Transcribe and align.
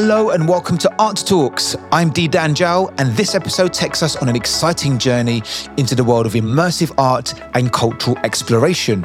Hello 0.00 0.30
and 0.30 0.48
welcome 0.48 0.78
to 0.78 0.94
Art 1.00 1.16
Talks. 1.26 1.74
I'm 1.90 2.10
D 2.10 2.28
Dan 2.28 2.54
Zhao, 2.54 2.94
and 2.98 3.16
this 3.16 3.34
episode 3.34 3.72
takes 3.72 4.00
us 4.00 4.14
on 4.14 4.28
an 4.28 4.36
exciting 4.36 4.96
journey 4.96 5.42
into 5.76 5.96
the 5.96 6.04
world 6.04 6.24
of 6.24 6.34
immersive 6.34 6.94
art 6.98 7.34
and 7.54 7.72
cultural 7.72 8.16
exploration. 8.18 9.04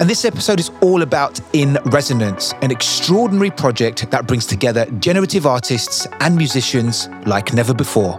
And 0.00 0.08
this 0.08 0.24
episode 0.24 0.58
is 0.58 0.70
all 0.80 1.02
about 1.02 1.38
In 1.52 1.76
Resonance, 1.84 2.54
an 2.62 2.70
extraordinary 2.70 3.50
project 3.50 4.10
that 4.10 4.26
brings 4.26 4.46
together 4.46 4.86
generative 5.00 5.44
artists 5.44 6.06
and 6.20 6.34
musicians 6.34 7.10
like 7.26 7.52
never 7.52 7.74
before. 7.74 8.18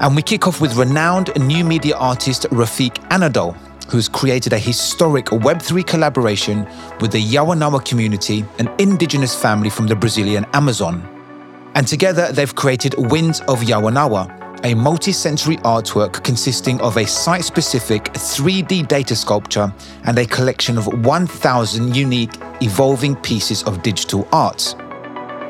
And 0.00 0.16
we 0.16 0.22
kick 0.22 0.48
off 0.48 0.62
with 0.62 0.74
renowned 0.76 1.32
new 1.38 1.64
media 1.64 1.98
artist 1.98 2.44
Refik 2.44 2.94
Anadol, 3.10 3.54
who's 3.90 4.08
created 4.08 4.54
a 4.54 4.58
historic 4.58 5.26
Web3 5.26 5.86
collaboration 5.86 6.66
with 7.02 7.12
the 7.12 7.22
Yawanawa 7.22 7.84
community, 7.84 8.42
an 8.58 8.70
indigenous 8.78 9.38
family 9.38 9.68
from 9.68 9.86
the 9.86 9.94
Brazilian 9.94 10.46
Amazon. 10.54 11.12
And 11.76 11.86
together 11.86 12.32
they've 12.32 12.54
created 12.54 12.94
Winds 12.96 13.40
of 13.40 13.60
Yawanawa, 13.60 14.64
a 14.64 14.74
multi 14.74 15.12
sensory 15.12 15.58
artwork 15.58 16.24
consisting 16.24 16.80
of 16.80 16.96
a 16.96 17.06
site 17.06 17.44
specific 17.44 18.04
3D 18.14 18.88
data 18.88 19.14
sculpture 19.14 19.70
and 20.04 20.18
a 20.18 20.24
collection 20.24 20.78
of 20.78 20.86
1,000 21.04 21.94
unique, 21.94 22.32
evolving 22.62 23.14
pieces 23.14 23.62
of 23.64 23.82
digital 23.82 24.26
art. 24.32 24.74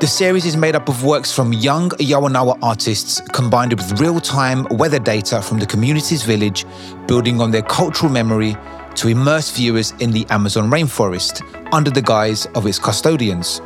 The 0.01 0.09
series 0.09 0.45
is 0.47 0.57
made 0.57 0.75
up 0.75 0.89
of 0.89 1.05
works 1.05 1.33
from 1.33 1.53
young 1.53 1.91
Yawanawa 1.91 2.59
artists 2.61 3.21
combined 3.33 3.75
with 3.75 4.01
real 4.01 4.19
time 4.19 4.67
weather 4.73 4.99
data 4.99 5.41
from 5.41 5.61
the 5.61 5.67
community's 5.67 6.25
village, 6.25 6.65
building 7.07 7.41
on 7.41 7.53
their 7.53 7.63
cultural 7.63 8.11
memory 8.11 8.57
to 8.97 9.07
immerse 9.07 9.53
viewers 9.53 9.93
in 10.01 10.11
the 10.11 10.27
Amazon 10.31 10.73
rainforest 10.73 11.41
under 11.73 11.91
the 11.93 12.03
guise 12.03 12.47
of 12.57 12.67
its 12.67 12.81
custodians. 12.81 13.61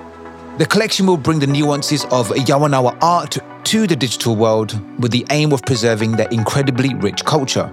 The 0.61 0.67
collection 0.67 1.07
will 1.07 1.17
bring 1.17 1.39
the 1.39 1.47
nuances 1.47 2.05
of 2.11 2.29
Yawanawa 2.29 2.99
art 3.01 3.39
to 3.65 3.87
the 3.87 3.97
digital 3.97 4.37
world 4.37 4.79
with 5.01 5.11
the 5.11 5.25
aim 5.31 5.55
of 5.55 5.63
preserving 5.63 6.13
their 6.13 6.29
incredibly 6.29 6.93
rich 6.97 7.25
culture. 7.25 7.73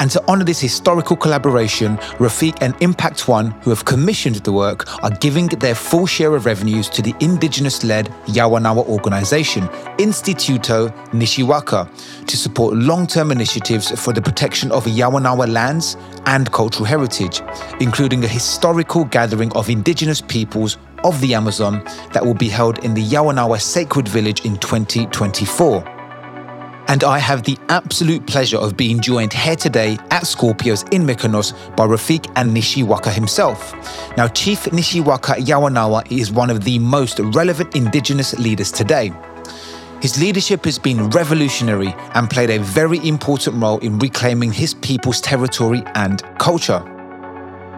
And 0.00 0.10
to 0.12 0.24
honour 0.28 0.44
this 0.44 0.60
historical 0.60 1.16
collaboration, 1.16 1.96
Refik 2.18 2.58
and 2.60 2.74
Impact 2.80 3.26
One, 3.26 3.50
who 3.62 3.70
have 3.70 3.84
commissioned 3.84 4.36
the 4.36 4.52
work, 4.52 4.86
are 5.02 5.10
giving 5.10 5.48
their 5.48 5.74
full 5.74 6.06
share 6.06 6.36
of 6.36 6.46
revenues 6.46 6.88
to 6.90 7.02
the 7.02 7.14
indigenous 7.20 7.82
led 7.82 8.06
Yawanawa 8.26 8.86
organisation, 8.86 9.66
Instituto 9.98 10.90
Nixiwaka, 11.10 11.88
to 12.26 12.36
support 12.36 12.76
long 12.76 13.06
term 13.06 13.32
initiatives 13.32 13.90
for 14.00 14.12
the 14.12 14.22
protection 14.22 14.70
of 14.70 14.84
Yawanawa 14.84 15.50
lands 15.52 15.96
and 16.26 16.50
cultural 16.52 16.84
heritage, 16.84 17.42
including 17.80 18.22
a 18.24 18.28
historical 18.28 19.04
gathering 19.04 19.52
of 19.56 19.68
indigenous 19.68 20.20
peoples 20.20 20.78
of 21.04 21.20
the 21.20 21.34
Amazon 21.34 21.82
that 22.12 22.24
will 22.24 22.34
be 22.34 22.48
held 22.48 22.84
in 22.84 22.94
the 22.94 23.04
Yawanawa 23.04 23.60
Sacred 23.60 24.06
Village 24.06 24.44
in 24.44 24.56
2024. 24.58 25.97
And 26.88 27.04
I 27.04 27.18
have 27.18 27.42
the 27.42 27.58
absolute 27.68 28.26
pleasure 28.26 28.56
of 28.56 28.74
being 28.74 28.98
joined 28.98 29.34
here 29.34 29.56
today 29.56 29.98
at 30.10 30.22
Scorpios 30.22 30.90
in 30.90 31.02
Mykonos 31.04 31.52
by 31.76 31.86
Refik 31.86 32.32
and 32.34 32.56
Nixiwaka 32.56 33.12
himself. 33.12 33.74
Now, 34.16 34.26
Chief 34.28 34.60
Nixiwaka 34.60 35.36
Yawanawa 35.36 36.10
is 36.10 36.32
one 36.32 36.48
of 36.48 36.64
the 36.64 36.78
most 36.78 37.18
relevant 37.18 37.76
indigenous 37.76 38.32
leaders 38.38 38.72
today. 38.72 39.12
His 40.00 40.18
leadership 40.18 40.64
has 40.64 40.78
been 40.78 41.10
revolutionary 41.10 41.94
and 42.14 42.30
played 42.30 42.48
a 42.48 42.58
very 42.58 43.06
important 43.06 43.62
role 43.62 43.78
in 43.80 43.98
reclaiming 43.98 44.50
his 44.50 44.72
people's 44.72 45.20
territory 45.20 45.82
and 45.94 46.22
culture. 46.38 46.82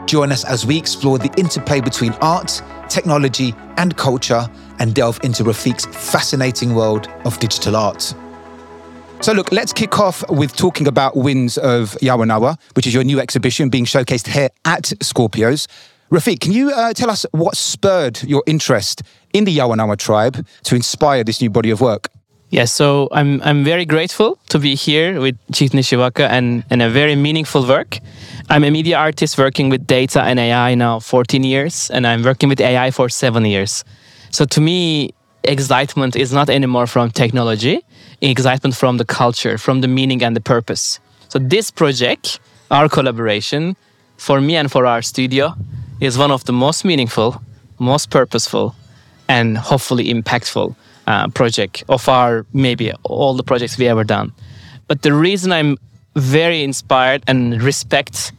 Join 0.07 0.31
us 0.31 0.45
as 0.45 0.65
we 0.65 0.79
explore 0.79 1.19
the 1.19 1.33
interplay 1.37 1.81
between 1.81 2.13
art, 2.21 2.63
technology, 2.89 3.57
and 3.77 3.97
culture 3.97 4.49
and 4.79 4.95
delve 4.95 5.19
into 5.25 5.43
Refik's 5.43 5.87
fascinating 5.87 6.77
world 6.77 7.09
of 7.25 7.41
digital 7.41 7.75
art. 7.75 8.15
So, 9.23 9.35
look, 9.35 9.53
let's 9.53 9.75
kick 9.75 9.99
off 9.99 10.25
with 10.31 10.57
talking 10.57 10.89
about 10.89 11.15
Winds 11.15 11.59
of 11.59 11.91
Yawanawa, 12.01 12.59
which 12.75 12.87
is 12.87 12.95
your 12.95 13.05
new 13.05 13.21
exhibition 13.21 13.69
being 13.69 13.85
showcased 13.85 14.29
here 14.29 14.49
at 14.65 14.85
Scorpios. 15.01 15.67
Refik, 16.11 16.41
can 16.41 16.53
you 16.53 16.71
uh, 16.71 16.95
tell 16.95 17.11
us 17.11 17.27
what 17.33 17.55
spurred 17.55 18.23
your 18.23 18.43
interest 18.47 19.03
in 19.35 19.45
the 19.45 19.55
Yawanawa 19.59 19.99
tribe 19.99 20.47
to 20.63 20.75
inspire 20.75 21.23
this 21.23 21.43
new 21.43 21.51
body 21.51 21.71
of 21.71 21.83
work? 21.83 22.09
Yes, 22.49 22.73
so 22.73 23.09
I'm 23.13 23.43
I'm 23.43 23.63
very 23.63 23.85
grateful 23.85 24.39
to 24.49 24.59
be 24.59 24.75
here 24.75 25.21
with 25.21 25.37
Chief 25.53 25.73
Nixiwaka 25.73 26.27
and, 26.27 26.65
and 26.71 26.81
a 26.81 26.89
very 26.89 27.15
meaningful 27.15 27.67
work. 27.67 27.99
I'm 28.49 28.65
a 28.65 28.71
media 28.71 28.97
artist 28.97 29.37
working 29.37 29.69
with 29.69 29.87
data 29.87 30.23
and 30.23 30.41
AI 30.41 30.75
now 30.75 30.99
14 30.99 31.45
years, 31.45 31.91
and 31.91 32.07
I'm 32.07 32.23
working 32.23 32.49
with 32.49 32.61
AI 32.61 32.91
for 32.91 33.11
seven 33.11 33.45
years. 33.45 33.85
So 34.31 34.47
to 34.47 34.61
me, 34.63 35.13
excitement 35.45 36.17
is 36.17 36.33
not 36.33 36.49
anymore 36.51 36.87
from 36.87 37.11
technology, 37.11 37.85
excitement 38.21 38.75
from 38.75 38.97
the 38.99 39.05
culture, 39.05 39.59
from 39.59 39.81
the 39.81 39.89
meaning 39.89 40.23
and 40.23 40.37
the 40.37 40.41
purpose. 40.41 41.01
So 41.29 41.39
this 41.39 41.71
project, 41.71 42.41
our 42.71 42.89
collaboration, 42.89 43.77
for 44.17 44.41
me 44.41 44.57
and 44.57 44.71
for 44.71 44.87
our 44.87 45.03
studio, 45.03 45.55
is 46.01 46.19
one 46.19 46.31
of 46.31 46.45
the 46.45 46.53
most 46.53 46.85
meaningful, 46.85 47.43
most 47.79 48.11
purposeful, 48.11 48.75
and 49.29 49.57
hopefully 49.57 50.13
impactful 50.13 50.75
uh, 51.07 51.29
project 51.29 51.85
of 51.89 52.09
our 52.09 52.45
maybe 52.53 52.93
all 53.05 53.35
the 53.35 53.43
projects 53.43 53.79
we 53.79 53.87
ever 53.87 54.05
done. 54.05 54.33
But 54.87 55.03
the 55.03 55.13
reason 55.13 55.53
I'm 55.53 55.79
very 56.17 56.63
inspired 56.63 57.23
and 57.27 57.63
respect 57.63 58.33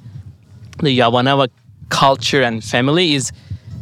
the 0.80 0.98
Yawanawa 0.98 1.50
culture 1.90 2.42
and 2.42 2.63
family 2.63 3.13
is 3.13 3.31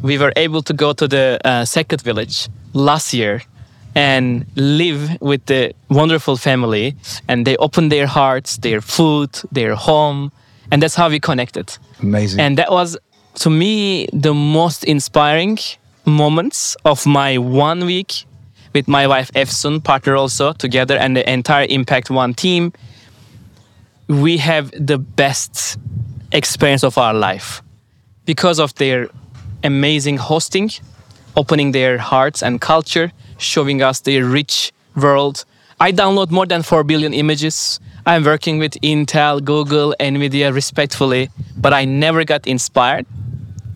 we 0.01 0.17
were 0.17 0.33
able 0.35 0.61
to 0.63 0.73
go 0.73 0.93
to 0.93 1.07
the 1.07 1.39
uh, 1.43 1.65
Sacred 1.65 2.01
Village 2.01 2.47
last 2.73 3.13
year 3.13 3.41
and 3.95 4.45
live 4.55 5.19
with 5.21 5.45
the 5.47 5.73
wonderful 5.89 6.37
family 6.37 6.95
and 7.27 7.45
they 7.45 7.57
open 7.57 7.89
their 7.89 8.07
hearts 8.07 8.57
their 8.57 8.81
food 8.81 9.29
their 9.51 9.75
home 9.75 10.31
and 10.71 10.81
that's 10.81 10.95
how 10.95 11.09
we 11.09 11.19
connected 11.19 11.77
Amazing. 12.01 12.39
and 12.39 12.57
that 12.57 12.71
was 12.71 12.97
to 13.35 13.49
me 13.49 14.07
the 14.13 14.33
most 14.33 14.83
inspiring 14.83 15.57
moments 16.05 16.75
of 16.85 17.05
my 17.05 17.37
one 17.37 17.85
week 17.85 18.25
with 18.73 18.87
my 18.87 19.07
wife 19.07 19.31
Efsun, 19.33 19.83
partner 19.83 20.15
also 20.15 20.53
together 20.53 20.97
and 20.97 21.15
the 21.15 21.29
entire 21.29 21.65
Impact 21.69 22.09
One 22.09 22.33
team. 22.33 22.71
We 24.07 24.37
have 24.37 24.71
the 24.71 24.97
best 24.97 25.77
experience 26.31 26.83
of 26.83 26.97
our 26.97 27.13
life 27.13 27.61
because 28.25 28.59
of 28.59 28.73
their 28.75 29.09
amazing 29.63 30.17
hosting, 30.17 30.69
opening 31.35 31.71
their 31.71 31.97
hearts 31.97 32.43
and 32.43 32.61
culture, 32.61 33.11
showing 33.39 33.81
us 33.81 34.01
the 34.01 34.21
rich 34.21 34.71
world. 34.95 35.45
I 35.79 35.91
download 35.91 36.29
more 36.29 36.45
than 36.45 36.61
4 36.61 36.83
billion 36.83 37.13
images. 37.13 37.79
I'm 38.05 38.23
working 38.23 38.59
with 38.59 38.73
Intel, 38.81 39.43
Google, 39.43 39.95
Nvidia 39.99 40.53
respectfully, 40.53 41.29
but 41.57 41.73
I 41.73 41.85
never 41.85 42.23
got 42.23 42.45
inspired 42.45 43.05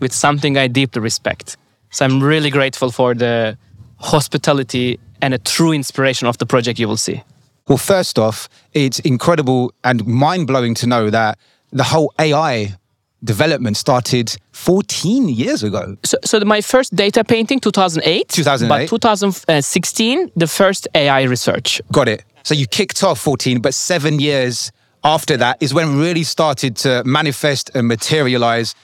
with 0.00 0.12
something 0.12 0.56
I 0.58 0.68
deeply 0.68 1.00
respect. 1.00 1.56
So 1.90 2.04
I'm 2.04 2.22
really 2.22 2.50
grateful 2.50 2.90
for 2.90 3.14
the 3.14 3.56
hospitality 3.98 4.98
and 5.22 5.32
a 5.32 5.38
true 5.38 5.72
inspiration 5.72 6.28
of 6.28 6.36
the 6.38 6.46
project 6.46 6.78
you 6.78 6.86
will 6.86 6.98
see. 6.98 7.22
Well, 7.66 7.78
first 7.78 8.18
off, 8.18 8.48
it's 8.74 8.98
incredible 9.00 9.72
and 9.82 10.06
mind 10.06 10.46
blowing 10.46 10.74
to 10.74 10.86
know 10.86 11.08
that 11.08 11.38
the 11.72 11.84
whole 11.84 12.12
AI 12.18 12.76
development 13.24 13.76
started 13.76 14.36
14 14.52 15.28
years 15.28 15.62
ago. 15.62 15.96
So, 16.04 16.18
so 16.24 16.40
my 16.40 16.60
first 16.60 16.94
data 16.94 17.24
painting, 17.24 17.60
2008. 17.60 18.28
2008. 18.28 18.68
But 18.68 18.88
2016, 18.88 20.30
the 20.36 20.46
first 20.46 20.88
AI 20.94 21.22
research. 21.22 21.80
Got 21.92 22.08
it. 22.08 22.24
So 22.42 22.54
you 22.54 22.66
kicked 22.66 23.02
off 23.02 23.18
14, 23.18 23.60
but 23.60 23.74
seven 23.74 24.18
years 24.20 24.70
after 25.02 25.36
that 25.36 25.56
is 25.60 25.72
when 25.74 25.98
really 25.98 26.22
started 26.22 26.76
to 26.76 27.02
manifest 27.04 27.70
and 27.74 27.88
materialize. 27.88 28.74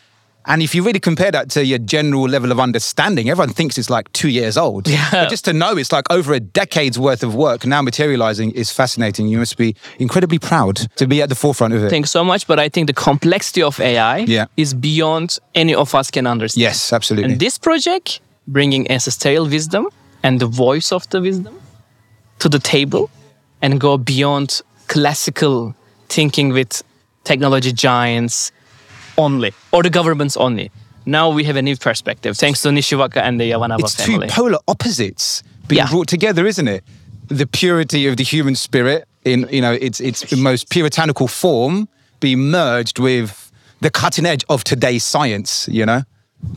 And 0.47 0.62
if 0.62 0.75
you 0.75 0.83
really 0.83 0.99
compare 1.01 1.31
that 1.31 1.51
to 1.51 1.65
your 1.65 1.78
general 1.78 2.23
level 2.28 2.51
of 2.51 2.59
understanding, 2.59 3.28
everyone 3.28 3.53
thinks 3.53 3.77
it's 3.78 3.91
like 3.91 4.11
two 4.12 4.28
years 4.28 4.56
old. 4.56 4.89
Yeah. 4.89 5.09
But 5.12 5.28
just 5.31 5.45
to 5.45 5.53
know 5.53 5.77
it's 5.77 5.93
like 5.93 6.10
over 6.10 6.33
a 6.33 6.41
decade's 6.41 6.98
worth 6.98 7.22
of 7.22 7.34
work 7.34 7.66
now 7.66 7.83
materializing 7.83 8.51
is 8.53 8.72
fascinating. 8.72 9.28
You 9.28 9.39
must 9.39 9.57
be 9.59 9.77
incredibly 9.98 10.39
proud 10.39 10.77
to 10.97 11.07
be 11.07 11.21
at 11.22 11.28
the 11.28 11.34
forefront 11.34 11.75
of 11.75 11.84
it. 11.84 11.91
Thanks 11.91 12.10
so 12.10 12.25
much. 12.25 12.47
But 12.47 12.59
I 12.59 12.69
think 12.71 12.87
the 12.87 12.95
complexity 12.95 13.63
of 13.63 13.78
AI 13.81 14.19
Yeah. 14.27 14.47
is 14.57 14.72
beyond 14.75 15.39
any 15.54 15.75
of 15.75 15.95
us 15.95 16.10
can 16.10 16.27
understand. 16.27 16.63
yes, 16.63 16.93
absolutely. 16.93 17.33
And 17.33 17.41
this 17.41 17.59
project, 17.59 18.21
bringing 18.48 18.91
ancestral 18.91 19.47
wisdom 19.47 19.89
and 20.22 20.41
the 20.41 20.47
voice 20.47 20.91
of 20.91 21.09
the 21.10 21.21
wisdom 21.21 21.54
to 22.39 22.48
the 22.48 22.59
table 22.59 23.10
and 23.63 23.78
go 23.78 23.98
beyond 23.98 24.63
classical 24.89 25.75
thinking 26.09 26.48
with 26.53 26.83
technology 27.25 27.72
giants 27.72 28.51
only 29.25 29.53
or 29.72 29.83
the 29.83 29.91
governments 29.91 30.37
only. 30.37 30.71
Now 31.07 31.31
we 31.37 31.45
have 31.45 31.57
a 31.59 31.63
new 31.63 31.77
perspective 31.77 32.37
thanks 32.37 32.63
to 32.63 32.69
Nixiwaka 32.71 33.21
and 33.22 33.41
the 33.41 33.51
Yawanawa 33.53 33.81
it's 33.81 33.95
family. 33.95 34.28
two 34.28 34.34
polar 34.34 34.59
opposites 34.67 35.43
being 35.69 35.78
Yeah. 35.78 35.91
brought 35.91 36.09
together, 36.09 36.47
isn't 36.47 36.69
it? 36.69 36.83
The 37.28 37.47
purity 37.47 38.09
of 38.11 38.17
the 38.17 38.25
human 38.25 38.55
spirit 38.57 39.05
in 39.25 39.47
you 39.51 39.61
know 39.61 39.72
its 39.81 40.01
its 40.01 40.33
most 40.37 40.69
puritanical 40.71 41.28
form 41.28 41.89
being 42.21 42.51
merged 42.51 42.99
with 42.99 43.31
the 43.81 43.91
cutting 43.91 44.27
edge 44.27 44.45
of 44.49 44.63
today's 44.65 45.05
science. 45.05 45.69
You 45.72 45.84
know, 45.87 46.03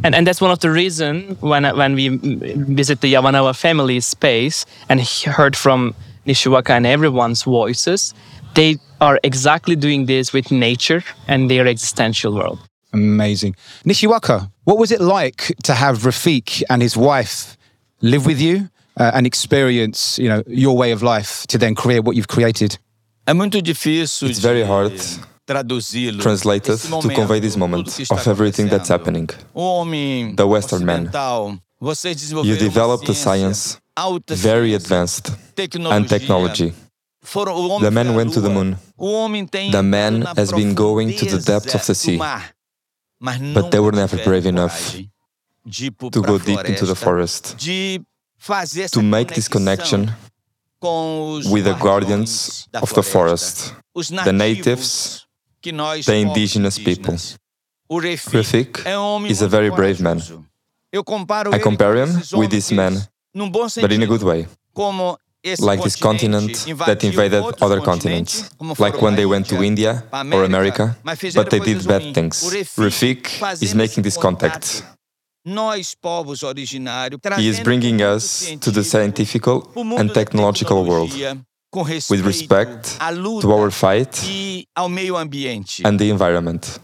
and 0.03 0.15
and 0.15 0.25
that's 0.27 0.41
one 0.41 0.51
of 0.51 0.59
the 0.59 0.69
reason 0.69 1.37
when 1.41 1.63
when 1.77 1.95
we 1.95 2.09
visit 2.75 2.99
the 3.01 3.13
Yawanawa 3.13 3.53
family 3.55 3.99
space 4.01 4.65
and 4.89 4.99
heard 5.37 5.55
from 5.55 5.93
Nixiwaka 6.27 6.69
and 6.71 6.85
everyone's 6.85 7.43
voices, 7.43 8.13
they 8.55 8.77
are 9.01 9.19
exactly 9.23 9.75
doing 9.75 10.05
this 10.05 10.33
with 10.33 10.51
nature 10.51 11.03
and 11.27 11.49
their 11.49 11.67
existential 11.67 12.33
world. 12.33 12.59
Amazing. 12.93 13.55
Nixiwaka, 13.85 14.51
what 14.65 14.77
was 14.77 14.91
it 14.91 15.01
like 15.01 15.55
to 15.63 15.73
have 15.73 16.03
Refik 16.03 16.63
and 16.69 16.81
his 16.81 16.95
wife 16.95 17.57
live 18.01 18.25
with 18.25 18.39
you 18.39 18.69
uh, 18.97 19.11
and 19.13 19.25
experience, 19.25 20.19
you 20.19 20.29
know, 20.29 20.43
your 20.47 20.77
way 20.77 20.91
of 20.91 21.01
life 21.01 21.45
to 21.47 21.57
then 21.57 21.73
create 21.75 22.03
what 22.03 22.15
you've 22.15 22.27
created? 22.27 22.77
É 23.25 23.33
muito 23.33 23.61
difícil 23.61 24.29
It's 24.29 24.39
very 24.39 24.63
hard 24.63 24.93
traduzi-lo. 25.47 26.21
translated 26.21 26.77
to 26.79 27.09
convey 27.09 27.39
this 27.39 27.55
moment 27.55 27.87
of 28.11 28.27
everything 28.27 28.67
that's 28.69 28.89
happening. 28.89 29.29
O 29.55 29.83
The 29.85 30.45
Western 30.47 30.85
man. 30.85 31.09
You 31.81 32.15
desenvolveram 32.15 32.57
developed 32.59 33.09
a 33.09 33.13
science 33.13 33.77
very 34.29 34.73
advanced 34.73 35.31
and 35.57 36.07
technology. 36.07 36.73
Foram- 37.23 37.55
o 37.55 37.67
homem 37.67 37.79
The 37.81 37.91
man 37.91 38.15
went 38.15 38.33
to 38.33 38.41
the 38.41 38.49
moon. 38.49 38.77
O 38.97 39.07
homem 39.13 39.45
tem 39.47 39.71
The 39.71 39.81
man 39.81 40.23
has 40.37 40.51
been 40.51 40.73
going 40.75 41.13
to 41.15 41.25
the 41.25 41.39
depths 41.39 41.73
of 41.73 41.85
the 41.85 41.93
sea. 41.95 42.11
do 42.13 42.17
mar, 42.17 42.53
mas 43.19 43.39
But 43.53 43.69
they 43.71 43.79
were 43.79 43.95
never 43.95 44.21
brave 44.23 44.47
enough 44.47 44.73
coragem 44.73 45.09
de 45.65 45.85
ir 45.85 45.91
pro- 45.91 46.09
to 46.09 46.21
go 46.21 46.37
deep 46.37 46.67
into 46.69 46.85
the 46.85 46.95
forest, 46.95 47.55
de 47.57 48.01
fazer 48.37 48.83
essa 48.83 48.93
to 48.93 49.01
make 49.01 49.33
this 49.33 49.47
connection 49.47 50.13
with 51.49 51.63
the 51.63 51.73
guardians 51.79 52.67
of 52.81 52.93
the 52.93 53.01
forest, 53.01 53.73
the 54.25 54.33
natives, 54.33 55.25
the 55.61 56.15
indigenous 56.17 56.77
indígenas. 56.77 57.37
O 57.87 57.97
Refi 57.99 58.29
Refik 58.37 58.81
é 58.85 58.99
um 58.99 59.25
is 59.25 59.41
a 59.41 59.47
very 59.47 59.69
brave 59.71 60.01
man. 60.03 60.17
corajoso. 60.17 60.45
Eu 60.91 61.03
comparo 61.03 61.55
I 61.55 61.59
compare 61.59 61.95
him 62.03 62.21
with 62.37 62.49
this 62.49 62.69
man, 62.71 63.07
but 63.81 63.91
in 63.93 64.03
a 64.03 64.05
good 64.05 64.23
way. 64.23 64.47
Like 65.59 65.83
this 65.83 65.97
continent 65.97 66.65
that 66.85 67.03
invaded 67.03 67.43
other 67.61 67.81
continents, 67.81 68.49
like 68.79 69.01
when 69.01 69.15
they 69.15 69.25
went 69.25 69.45
to 69.49 69.55
Índia, 69.55 70.03
or 70.31 70.45
America, 70.45 70.95
but 71.35 71.49
they 71.49 71.59
did 71.59 71.85
bad 71.85 72.13
things. 72.13 72.43
O 72.43 72.49
Refi 72.49 72.81
Refik 72.81 73.27
fazendo 73.27 73.65
is 73.65 73.75
making 73.75 74.03
this 74.03 74.15
contact. 74.17 74.63
contato. 74.63 74.93
Nós, 75.45 75.93
povos 76.01 76.43
originários, 76.43 77.19
He 77.37 77.49
is 77.49 77.59
bringing 77.59 78.01
us 78.01 78.55
to 78.61 78.71
the 78.71 78.83
scientific 78.85 79.45
and 79.45 80.13
technological 80.13 80.85
world 80.85 81.11
with 82.09 82.21
respect 82.25 82.97
to 83.41 83.51
our 83.51 83.69
fight 83.69 84.17
ao 84.73 84.87
meio 84.87 85.17
ambiente. 85.17 85.83
and 85.85 85.99
the 85.99 86.09
environment. 86.09 86.79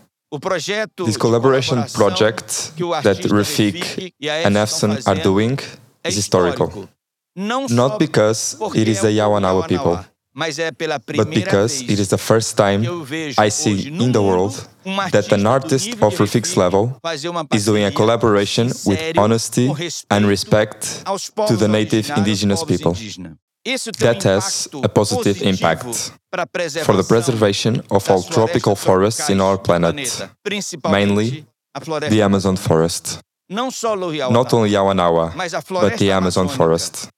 This 1.05 1.15
collaboration 1.17 1.85
project 1.93 2.73
that 3.03 3.23
Refik 3.31 4.11
and 4.21 4.57
Efsun 4.57 5.01
are 5.07 5.15
doing 5.23 5.57
is 6.03 6.15
historical. 6.15 6.89
Histórico. 7.39 7.47
Não 7.47 7.67
só 7.67 7.73
Not 7.73 7.97
because 7.99 8.57
it 8.75 8.89
is 8.89 9.01
the 9.01 9.09
Yawanawa 9.09 9.67
people, 9.67 9.91
Yawanawa, 9.91 10.05
mas 10.33 10.59
é 10.59 10.71
pela 10.71 10.99
but 10.99 11.29
because 11.29 11.81
it 11.81 11.99
is 11.99 12.09
the 12.09 12.17
first 12.17 12.55
time 12.55 12.83
I 13.37 13.49
see 13.49 13.87
in 13.87 14.11
the 14.11 14.21
world 14.21 14.67
um 14.85 14.97
that 15.11 15.31
an 15.33 15.45
artist 15.47 15.87
of 16.01 16.15
de 16.15 16.23
Refik's 16.23 16.53
Refik 16.53 16.57
level 16.57 16.99
is 17.53 17.65
doing 17.65 17.85
a 17.85 17.91
collaboration 17.91 18.67
with 18.85 19.17
honesty 19.17 19.69
and 20.09 20.27
respect 20.27 21.03
to 21.47 21.55
the 21.55 21.67
native 21.67 22.11
indigenous 22.15 22.63
people. 22.63 22.91
indígenas. 22.91 23.37
Isso 23.65 23.91
tem 23.91 24.07
That 24.07 24.25
has 24.25 24.69
a 24.83 24.87
positive 24.87 25.43
impact 25.43 26.13
for 26.85 26.95
the 26.95 27.03
preservation 27.03 27.83
of 27.89 28.09
all 28.09 28.23
tropical 28.23 28.75
forests 28.75 29.29
in 29.29 29.41
our 29.41 29.57
planet, 29.57 29.95
mainly 30.89 31.45
the 32.09 32.21
Amazon 32.21 32.55
forest. 32.55 33.19
não 33.49 33.69
só 33.71 33.95
o 33.95 34.31
Not 34.31 34.53
only 34.53 34.71
Yawanawa, 34.71 35.33
but 35.81 35.97
the 35.97 36.11
Amazon 36.11 36.47
forest. 36.47 37.09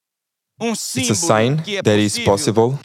Um 0.62 0.74
It's 0.74 1.10
a 1.10 1.16
sign 1.16 1.58
that 1.58 1.84
that 1.84 2.00
is 2.00 2.20
possible 2.20 2.78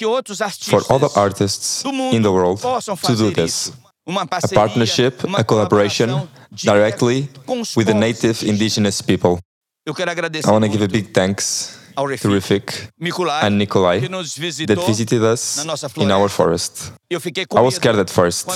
for 0.63 0.83
other 0.91 1.09
artists 1.15 1.85
in 1.85 2.23
the 2.23 2.33
world 2.33 2.61
to 2.61 3.17
do 3.17 3.31
this. 3.31 3.73
A 4.09 4.49
partnership, 4.55 5.23
a 5.37 5.45
collaboration 5.45 6.29
directly 6.65 7.29
with 7.77 7.87
the 7.87 7.95
native 7.95 8.43
indigenous 8.47 9.03
people. 9.03 9.39
Eu 9.87 9.95
quero 9.95 10.11
agradecer 10.11 10.49
I 10.49 10.53
want 10.53 10.65
to 10.65 10.71
give 10.71 10.83
a 10.83 10.89
big 10.89 11.13
thanks 11.13 11.79
ao 11.97 12.05
to 12.05 12.29
Refik 12.29 12.31
Refik 12.31 12.89
Mikulai, 13.01 13.43
and 13.45 13.59
Nikolai 13.59 14.01
que 14.01 14.09
nos 14.09 14.37
visitou. 14.37 14.75
that 14.75 14.87
visited 14.87 15.23
us 15.23 15.65
in 15.97 16.11
our 16.11 16.29
forest. 16.29 16.93
Eu 17.11 17.21
fiquei 17.21 17.47
com 17.47 17.59
I 17.59 17.63
was 17.63 17.75
scared 17.77 17.99
at 17.99 18.11
first 18.11 18.47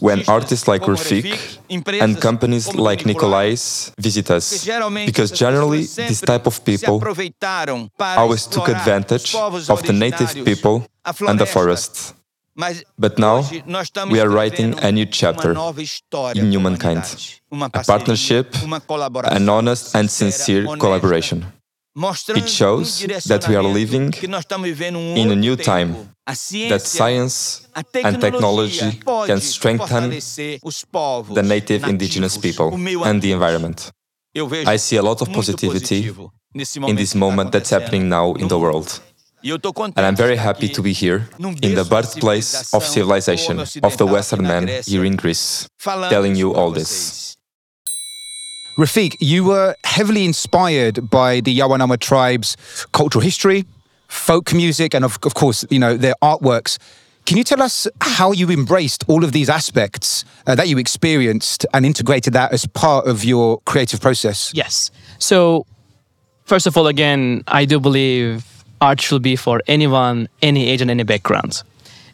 when 0.00 0.22
artists 0.26 0.66
like 0.68 0.86
Refik, 0.86 1.58
and 2.00 2.20
companies 2.20 2.66
like 2.66 3.04
Nikolai, 3.04 3.50
Nikolai's 3.50 3.92
visit 3.98 4.30
us 4.30 4.64
because 5.06 5.32
generally 5.32 5.84
this 5.84 6.20
type 6.20 6.46
of 6.46 6.60
people 6.64 7.00
always 7.98 8.46
took 8.46 8.68
advantage 8.68 9.34
of 9.34 9.82
the 9.82 9.92
native 9.92 10.44
people 10.44 10.86
and 11.26 11.38
the 11.38 11.46
forest. 11.46 12.14
But 12.98 13.18
now 13.18 13.40
hoje 13.40 13.64
nós 13.66 13.84
estamos 13.88 14.12
we 14.12 14.20
are 14.20 14.28
writing 14.28 14.74
a 14.82 14.92
new 14.92 15.06
chapter 15.06 15.52
uma 15.52 15.54
nova 15.54 15.82
história 15.82 16.40
in 16.40 16.54
humankind. 16.54 17.02
A 17.50 17.84
partnership, 17.84 18.54
an 19.24 19.48
honest 19.48 19.96
and 19.96 20.08
sincere 20.08 20.64
collaboration. 20.76 21.42
It 22.34 22.48
shows 22.48 23.02
um 23.02 23.08
that 23.28 23.46
we 23.48 23.54
are 23.54 23.66
living 23.66 24.10
que 24.10 24.26
nós 24.26 24.40
estamos 24.40 24.66
vivendo 24.66 24.98
um 24.98 25.14
in 25.16 25.30
a 25.30 25.34
new 25.34 25.56
time, 25.56 25.94
That 26.24 26.86
science 26.86 27.68
and 27.74 28.18
technology 28.18 28.98
can 29.26 29.40
strengthen 29.40 29.88
fortalecer 29.88 30.58
os 30.62 30.84
povos 30.84 31.34
the 31.34 31.42
native 31.42 31.86
indigenous 31.90 32.38
people 32.38 32.70
and 33.04 33.20
the 33.20 33.32
environment. 33.32 33.90
I 34.66 34.78
see 34.78 34.96
a 34.96 35.02
lot 35.02 35.20
of 35.20 35.30
positivity 35.32 36.14
in 36.86 36.96
this 36.96 37.14
moment 37.14 37.50
that's 37.50 37.70
happening 37.70 38.08
now 38.08 38.34
in 38.36 38.48
the 38.48 38.58
world. 38.58 39.02
Eu 39.44 39.58
tô 39.58 39.72
contente 39.72 39.98
And 39.98 40.06
I'm 40.06 40.16
very 40.16 40.36
happy 40.36 40.68
to 40.68 40.80
be 40.82 40.92
here 40.92 41.28
in 41.60 41.74
the 41.74 41.84
birthplace 41.84 42.72
of 42.72 42.86
civilization 42.86 43.58
of 43.58 43.96
the 43.96 44.04
Western 44.06 44.42
man 44.42 44.66
here 44.86 45.04
in 45.04 45.16
Greece. 45.16 45.66
telling 46.08 46.36
you 46.36 46.54
all 46.54 46.72
this. 46.72 47.31
Refik, 48.78 49.16
you 49.20 49.44
were 49.44 49.76
heavily 49.84 50.24
inspired 50.24 51.10
by 51.10 51.40
the 51.40 51.58
Yawanawa 51.58 51.98
tribe's 51.98 52.56
cultural 52.92 53.22
history, 53.22 53.66
folk 54.08 54.54
music, 54.54 54.94
and 54.94 55.04
of, 55.04 55.18
of 55.24 55.34
course, 55.34 55.64
you 55.68 55.78
know, 55.78 55.96
their 55.96 56.14
artworks. 56.22 56.78
Can 57.26 57.36
you 57.36 57.44
tell 57.44 57.60
us 57.62 57.86
how 58.00 58.32
you 58.32 58.48
embraced 58.48 59.04
all 59.08 59.24
of 59.24 59.32
these 59.32 59.50
aspects 59.50 60.24
uh, 60.46 60.54
that 60.54 60.68
you 60.68 60.78
experienced 60.78 61.66
and 61.74 61.84
integrated 61.84 62.32
that 62.32 62.52
as 62.52 62.66
part 62.66 63.06
of 63.06 63.24
your 63.24 63.60
creative 63.66 64.00
process? 64.00 64.50
Yes. 64.54 64.90
So, 65.18 65.66
first 66.44 66.66
of 66.66 66.76
all, 66.76 66.86
again, 66.86 67.44
I 67.48 67.66
do 67.66 67.78
believe 67.78 68.64
art 68.80 69.02
should 69.02 69.22
be 69.22 69.36
for 69.36 69.60
anyone, 69.68 70.28
any 70.40 70.68
age, 70.68 70.80
and 70.80 70.90
any 70.90 71.02
background. 71.02 71.62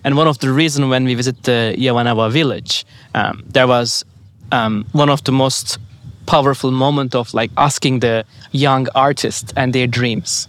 And 0.03 0.17
one 0.17 0.27
of 0.27 0.41
the 0.41 0.53
reasons 0.53 0.89
when 0.89 1.05
we 1.05 1.15
visit 1.15 1.45
the 1.45 1.75
Yawanawa 1.79 2.33
village, 2.33 2.85
um, 3.15 3.45
there 3.47 3.69
was 3.69 4.05
um, 4.51 4.87
one 4.93 5.09
of 5.09 5.23
the 5.25 5.33
most 5.33 5.79
powerful 6.29 6.71
moment 6.71 7.15
of 7.15 7.33
like 7.33 7.51
asking 7.57 8.01
the 8.01 8.25
young 8.53 8.87
artists 8.95 9.53
and 9.57 9.73
their 9.73 9.87
dreams. 9.87 10.47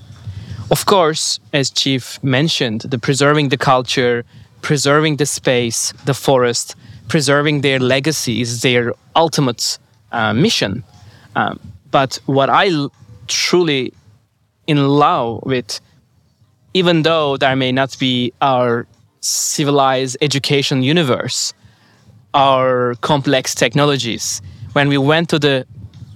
Of 0.70 0.86
course, 0.86 1.40
as 1.54 1.72
Chief 1.72 2.22
mentioned, 2.22 2.82
the 2.82 3.00
preserving 3.00 3.50
the 3.50 3.58
culture, 3.58 4.26
preserving 4.62 5.18
the 5.18 5.26
space, 5.26 5.94
the 6.06 6.14
forest, 6.14 6.76
preserving 7.08 7.62
their 7.62 7.80
legacy 7.80 8.42
is 8.42 8.62
their 8.62 8.94
ultimate 9.16 9.80
uh, 10.12 10.34
mission. 10.34 10.84
Um, 11.36 11.60
but 11.92 12.20
what 12.26 12.50
I 12.50 12.68
l- 12.68 12.92
truly 13.28 13.94
in 14.68 14.88
love 14.88 15.42
with, 15.44 15.80
even 16.74 17.04
though 17.04 17.38
there 17.38 17.56
may 17.56 17.72
not 17.72 17.98
be 17.98 18.34
our 18.42 18.86
civilized 19.22 20.18
education 20.22 20.84
universe, 20.84 21.54
our 22.34 22.96
complex 23.02 23.56
technologies, 23.56 24.42
when 24.74 24.90
we 24.90 24.98
went 24.98 25.30
to 25.30 25.40
the 25.40 25.66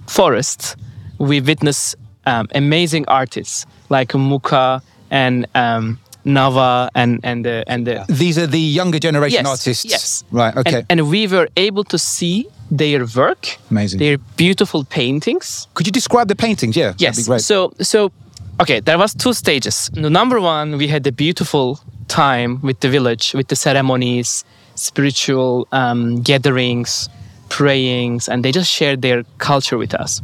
forest, 0.06 0.76
we 1.18 1.40
witnessed 1.40 1.96
um, 2.26 2.48
amazing 2.54 3.04
artists 3.08 3.66
like 3.88 4.08
Muka 4.14 4.82
and 5.10 5.46
um, 5.54 5.98
Nava 6.24 6.88
and 6.94 7.20
and 7.22 7.44
the 7.44 7.64
and 7.66 7.86
the 7.86 8.04
These 8.08 8.38
are 8.38 8.46
the 8.46 8.58
younger 8.58 8.98
generation 8.98 9.44
yes, 9.44 9.46
artists. 9.46 9.84
Yes. 9.84 10.24
Right, 10.30 10.56
okay. 10.56 10.78
And, 10.88 11.00
and 11.00 11.10
we 11.10 11.26
were 11.26 11.48
able 11.56 11.84
to 11.84 11.98
see 11.98 12.46
their 12.70 13.04
work, 13.14 13.58
Amazing. 13.70 13.98
their 13.98 14.18
beautiful 14.36 14.84
paintings. 14.84 15.68
Could 15.74 15.86
you 15.86 15.92
describe 15.92 16.28
the 16.28 16.36
paintings? 16.36 16.76
Yeah. 16.76 16.94
Yes. 16.96 17.16
That'd 17.16 17.24
be 17.24 17.28
great. 17.28 17.40
So 17.42 17.72
so 17.80 18.10
okay, 18.60 18.80
there 18.80 18.98
was 18.98 19.14
two 19.14 19.32
stages. 19.32 19.90
The 19.92 20.10
number 20.10 20.40
one, 20.40 20.78
we 20.78 20.88
had 20.88 21.04
the 21.04 21.12
beautiful 21.12 21.78
time 22.08 22.60
with 22.62 22.80
the 22.80 22.88
village, 22.88 23.34
with 23.34 23.48
the 23.48 23.56
ceremonies, 23.56 24.44
spiritual 24.74 25.66
um, 25.72 26.22
gatherings, 26.22 27.08
prayings, 27.48 28.28
and 28.28 28.44
they 28.44 28.52
just 28.52 28.70
shared 28.70 29.02
their 29.02 29.24
culture 29.38 29.78
with 29.78 29.94
us. 29.94 30.22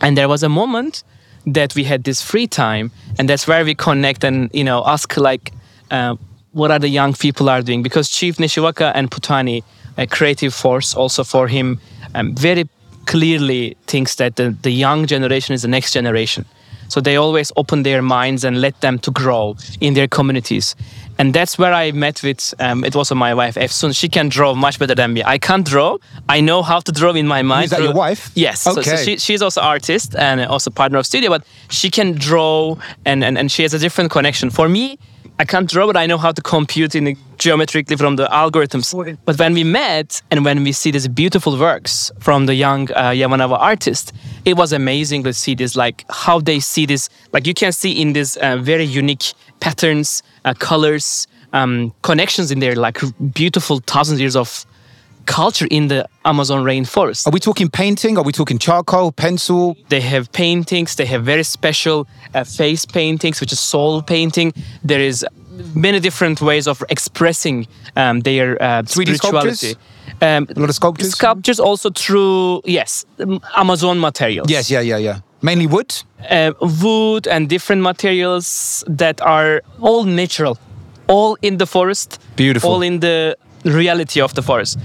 And 0.00 0.16
there 0.16 0.28
was 0.28 0.42
a 0.42 0.48
moment 0.48 1.02
that 1.46 1.74
we 1.74 1.84
had 1.84 2.04
this 2.04 2.22
free 2.22 2.46
time, 2.46 2.90
and 3.18 3.28
that's 3.28 3.46
where 3.46 3.64
we 3.64 3.74
connect 3.74 4.24
and 4.24 4.50
you 4.52 4.64
know 4.64 4.82
ask 4.86 5.16
like, 5.16 5.52
uh, 5.90 6.16
what 6.52 6.70
are 6.70 6.78
the 6.78 6.88
young 6.88 7.14
people 7.14 7.48
are 7.48 7.62
doing? 7.62 7.82
Because 7.82 8.08
Chief 8.08 8.36
Nixiwaka 8.36 8.92
and 8.94 9.10
Putani, 9.10 9.62
a 9.96 10.06
creative 10.06 10.54
force, 10.54 10.94
also 10.94 11.24
for 11.24 11.48
him, 11.48 11.80
um, 12.14 12.34
very 12.34 12.68
clearly 13.06 13.76
thinks 13.86 14.16
that 14.16 14.36
the, 14.36 14.56
the 14.62 14.70
young 14.70 15.06
generation 15.06 15.54
is 15.54 15.62
the 15.62 15.68
next 15.68 15.92
generation. 15.92 16.44
So 16.88 17.00
they 17.00 17.16
always 17.16 17.52
open 17.56 17.84
their 17.84 18.02
minds 18.02 18.44
and 18.44 18.60
let 18.60 18.80
them 18.80 18.98
to 19.00 19.10
grow 19.12 19.56
in 19.80 19.94
their 19.94 20.08
communities. 20.08 20.74
And 21.20 21.34
that's 21.34 21.58
where 21.58 21.74
I 21.74 21.92
met 21.92 22.22
with, 22.22 22.54
um, 22.60 22.82
it 22.82 22.94
was 22.94 23.12
my 23.12 23.34
wife, 23.34 23.56
Efsun. 23.56 23.94
She 23.94 24.08
can 24.08 24.30
draw 24.30 24.54
much 24.54 24.78
better 24.78 24.94
than 24.94 25.12
me. 25.12 25.22
I 25.34 25.36
can't 25.38 25.66
draw. 25.66 25.98
I 26.36 26.40
know 26.40 26.62
how 26.62 26.80
to 26.80 26.92
draw 26.92 27.12
in 27.12 27.26
my 27.26 27.42
mind. 27.42 27.64
Is 27.64 27.70
that 27.72 27.82
your 27.82 27.92
wife? 27.92 28.30
Yes. 28.34 28.60
So- 28.62 28.70
So, 28.80 28.96
she, 29.04 29.18
she's 29.18 29.42
also 29.42 29.60
artist 29.60 30.16
and 30.16 30.40
also 30.54 30.70
partner 30.70 30.98
of 30.98 31.04
studio, 31.04 31.28
but 31.28 31.42
she 31.68 31.90
can 31.90 32.12
draw 32.28 32.76
and, 33.04 33.22
and, 33.22 33.36
and 33.36 33.52
she 33.52 33.62
has 33.64 33.74
a 33.74 33.78
different 33.78 34.10
connection. 34.10 34.48
For 34.48 34.66
me, 34.68 34.98
I 35.38 35.44
can't 35.44 35.68
draw, 35.68 35.86
but 35.86 35.96
I 35.96 36.06
know 36.06 36.18
how 36.18 36.32
to 36.32 36.42
compute 36.42 36.94
in 36.94 37.04
the 37.04 37.16
geometrically 37.38 37.96
from 37.96 38.16
the 38.16 38.26
algorithms. 38.26 38.86
But 39.26 39.38
when 39.38 39.52
we 39.54 39.64
met 39.64 40.22
and 40.30 40.44
when 40.44 40.64
we 40.64 40.72
see 40.72 40.90
these 40.90 41.08
beautiful 41.08 41.58
works 41.58 42.10
from 42.18 42.46
the 42.46 42.54
young 42.54 42.90
uh, 42.92 43.12
Yawanawa 43.20 43.58
artist, 43.58 44.12
it 44.44 44.56
was 44.56 44.72
amazing 44.72 45.24
to 45.24 45.32
see 45.32 45.54
this, 45.54 45.76
like 45.76 46.04
how 46.10 46.40
they 46.40 46.60
see 46.60 46.86
this. 46.86 47.08
Like 47.32 47.46
you 47.46 47.54
can 47.54 47.72
see 47.72 48.00
in 48.00 48.12
this 48.12 48.36
uh, 48.36 48.56
very 48.56 48.84
unique 48.84 49.32
patterns, 49.60 50.22
uh, 50.44 50.54
colors, 50.54 51.26
um, 51.52 51.92
connections 52.02 52.50
in 52.50 52.60
there, 52.60 52.76
like 52.76 52.98
beautiful 53.32 53.80
thousands 53.86 54.20
years 54.20 54.36
of 54.36 54.64
culture 55.26 55.66
in 55.70 55.88
the 55.88 56.08
Amazon 56.24 56.64
rainforest. 56.64 57.26
Are 57.26 57.30
we 57.30 57.40
talking 57.40 57.68
painting? 57.68 58.18
Are 58.18 58.24
we 58.24 58.32
talking 58.32 58.58
charcoal, 58.58 59.12
pencil? 59.12 59.76
They 59.88 60.00
have 60.00 60.32
paintings. 60.32 60.96
They 60.96 61.06
have 61.06 61.24
very 61.24 61.44
special 61.44 62.08
uh, 62.34 62.44
face 62.44 62.84
paintings, 62.84 63.40
which 63.40 63.52
is 63.52 63.60
soul 63.60 64.02
painting. 64.02 64.52
There 64.82 65.00
is 65.00 65.24
many 65.74 66.00
different 66.00 66.40
ways 66.40 66.66
of 66.66 66.82
expressing 66.88 67.66
um, 67.96 68.20
their 68.20 68.60
uh, 68.62 68.82
3D 68.82 69.16
sculptures? 69.16 69.58
spirituality. 69.60 69.74
Um, 70.22 70.46
A 70.56 70.60
lot 70.60 70.68
of 70.68 70.74
sculptures? 70.74 71.10
sculptures 71.10 71.60
also 71.60 71.90
through 71.90 72.62
yes, 72.64 73.06
Amazon 73.56 73.98
materials. 73.98 74.50
Yes, 74.50 74.70
yeah, 74.70 74.80
yeah, 74.80 74.98
yeah. 74.98 75.20
Mainly 75.42 75.66
wood? 75.66 75.94
uh, 76.30 76.52
wood 76.82 77.26
and 77.26 77.48
different 77.48 77.82
materials 77.82 78.84
that 78.86 79.20
are 79.22 79.62
all 79.80 80.04
natural, 80.04 80.58
all 81.06 81.36
in 81.40 81.56
the 81.58 81.66
forest, 81.66 82.18
Beautiful. 82.36 82.70
all 82.70 82.82
in 82.82 83.00
the 83.00 83.36
reality 83.64 84.20
of 84.20 84.34
the 84.34 84.42
forest. 84.42 84.78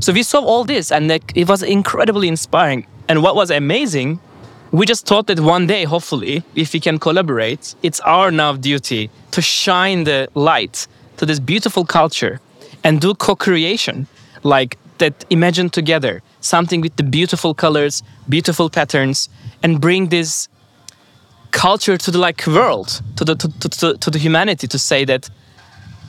So 0.00 0.12
we 0.12 0.22
saw 0.22 0.40
all 0.40 0.64
this, 0.64 0.90
and 0.92 1.08
like, 1.08 1.32
it 1.36 1.48
was 1.48 1.62
incredibly 1.62 2.26
inspiring. 2.28 2.86
And 3.08 3.22
what 3.22 3.34
was 3.36 3.50
amazing, 3.50 4.18
we 4.72 4.86
just 4.86 5.06
thought 5.06 5.26
that 5.26 5.40
one 5.40 5.66
day, 5.66 5.84
hopefully, 5.84 6.44
if 6.54 6.72
we 6.72 6.80
can 6.80 6.98
collaborate, 6.98 7.74
it's 7.82 8.00
our 8.00 8.30
now 8.30 8.52
duty 8.52 9.10
to 9.32 9.42
shine 9.42 10.04
the 10.04 10.28
light 10.34 10.86
to 11.16 11.26
this 11.26 11.40
beautiful 11.40 11.84
culture 11.84 12.40
and 12.84 13.00
do 13.00 13.14
co-creation, 13.14 14.06
like 14.42 14.78
that. 14.98 15.24
Imagine 15.30 15.70
together 15.70 16.22
something 16.40 16.80
with 16.80 16.94
the 16.96 17.02
beautiful 17.02 17.52
colors, 17.52 18.02
beautiful 18.28 18.70
patterns, 18.70 19.28
and 19.62 19.80
bring 19.80 20.08
this 20.08 20.48
culture 21.50 21.96
to 21.96 22.10
the 22.10 22.18
like 22.18 22.46
world 22.46 23.02
to 23.16 23.24
the 23.24 23.34
to, 23.34 23.48
to, 23.58 23.68
to, 23.68 23.98
to 23.98 24.10
the 24.10 24.18
humanity 24.18 24.68
to 24.68 24.78
say 24.78 25.04
that 25.04 25.28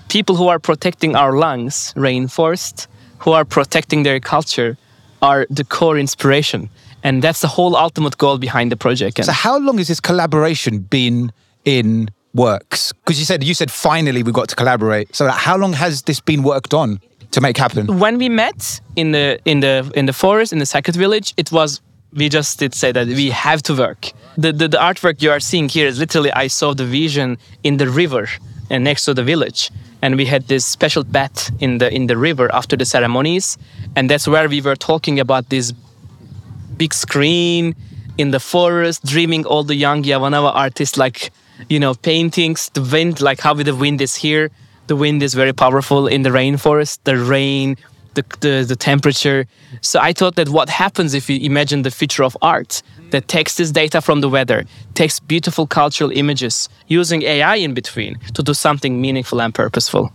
people 0.08 0.36
who 0.36 0.48
are 0.48 0.60
protecting 0.60 1.16
our 1.16 1.34
lungs 1.34 1.94
rainforest 1.96 2.88
who 3.20 3.32
are 3.32 3.44
protecting 3.44 4.04
their 4.04 4.20
culture 4.20 4.78
are 5.22 5.48
the 5.50 5.64
core 5.64 5.98
inspiration 5.98 6.70
and 7.04 7.22
that's 7.22 7.42
the 7.42 7.48
whole 7.48 7.76
ultimate 7.76 8.18
goal 8.18 8.38
behind 8.38 8.72
the 8.72 8.78
project 8.78 9.18
and 9.20 9.26
So 9.26 9.32
how 9.32 9.58
long 9.60 9.78
has 9.78 9.88
this 9.88 10.00
collaboration 10.00 10.80
been 10.80 11.32
in 11.66 12.10
works? 12.34 12.94
Because 12.94 13.20
you 13.20 13.26
said 13.26 13.44
you 13.44 13.54
said 13.54 13.72
finally 13.72 14.24
we 14.24 14.32
got 14.32 14.50
to 14.50 14.56
collaborate. 14.56 15.16
So 15.16 15.28
how 15.30 15.58
long 15.58 15.74
has 15.74 16.04
this 16.04 16.20
been 16.20 16.44
worked 16.44 16.74
on 16.74 17.00
to 17.32 17.42
make 17.42 17.58
happen? 17.58 17.88
when 18.00 18.18
we 18.18 18.30
met 18.30 18.82
in 18.96 19.12
the 19.12 19.40
in 19.46 19.60
the 19.62 19.92
in 19.96 20.06
the 20.06 20.14
forest 20.14 20.52
in 20.54 20.60
the 20.60 20.66
second 20.66 20.96
village 20.96 21.34
it 21.38 21.52
was 21.52 21.82
we 22.14 22.28
just 22.28 22.60
did 22.60 22.74
say 22.74 22.92
that 22.92 23.08
we 23.08 23.30
have 23.30 23.62
to 23.64 23.74
work 23.74 24.12
the, 24.38 24.52
the 24.52 24.68
the 24.68 24.78
artwork 24.78 25.22
you 25.22 25.32
are 25.32 25.40
seeing 25.40 25.70
here 25.70 25.88
is 25.88 25.98
literally 25.98 26.32
i 26.34 26.48
saw 26.48 26.74
the 26.74 26.84
vision 26.86 27.38
in 27.64 27.78
the 27.78 27.88
river 27.88 28.28
and 28.70 28.84
next 28.84 29.06
to 29.06 29.14
the 29.14 29.24
village 29.24 29.72
and 30.02 30.18
we 30.18 30.26
had 30.26 30.48
this 30.48 30.66
special 30.66 31.04
bath 31.06 31.52
in 31.62 31.78
the 31.78 31.88
in 31.94 32.08
the 32.08 32.18
river 32.18 32.50
after 32.54 32.76
the 32.76 32.86
ceremonies 32.86 33.58
and 33.96 34.10
that's 34.10 34.28
where 34.28 34.48
we 34.50 34.60
were 34.62 34.76
talking 34.76 35.20
about 35.20 35.50
this 35.50 35.74
big 36.82 36.94
screen 36.96 37.76
in 38.18 38.32
the 38.32 38.40
forest, 38.40 39.06
dreaming 39.06 39.46
all 39.46 39.64
the 39.64 39.76
young 39.76 40.02
Yawanawa 40.02 40.52
artists 40.66 40.98
like, 40.98 41.32
you 41.70 41.80
know, 41.80 41.94
paintings, 41.94 42.72
the 42.74 42.82
wind, 42.82 43.22
like 43.22 43.40
how 43.40 43.54
the 43.54 43.76
wind 43.76 44.02
is 44.02 44.16
here. 44.16 44.50
The 44.88 44.96
wind 44.96 45.22
is 45.22 45.36
very 45.36 45.54
powerful 45.54 46.08
in 46.08 46.24
the 46.24 46.32
rainforest, 46.32 46.98
the 47.04 47.18
rain, 47.18 47.78
the, 48.16 48.24
the, 48.40 48.66
the 48.68 48.76
temperature. 48.76 49.46
So 49.82 50.00
I 50.00 50.12
thought 50.12 50.36
that 50.38 50.50
what 50.50 50.70
happens 50.70 51.14
if 51.14 51.30
you 51.30 51.38
imagine 51.52 51.84
the 51.84 51.92
future 51.92 52.24
of 52.24 52.36
art 52.42 52.82
that 53.12 53.28
takes 53.28 53.58
this 53.58 53.70
data 53.70 54.02
from 54.02 54.22
the 54.22 54.30
weather, 54.38 54.66
takes 54.96 55.20
beautiful 55.20 55.68
cultural 55.68 56.10
images, 56.12 56.68
using 56.88 57.22
AI 57.22 57.58
in 57.68 57.76
between 57.76 58.18
to 58.34 58.42
do 58.42 58.56
something 58.56 59.00
meaningful 59.00 59.40
and 59.40 59.54
purposeful. 59.54 60.12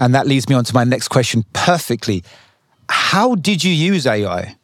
And 0.00 0.12
that 0.16 0.26
leads 0.26 0.48
me 0.48 0.56
on 0.56 0.64
to 0.64 0.74
my 0.74 0.82
next 0.82 1.06
question 1.06 1.44
perfectly. 1.52 2.24
How 2.88 3.36
did 3.36 3.62
you 3.62 3.72
use 3.72 4.08
AI 4.08 4.56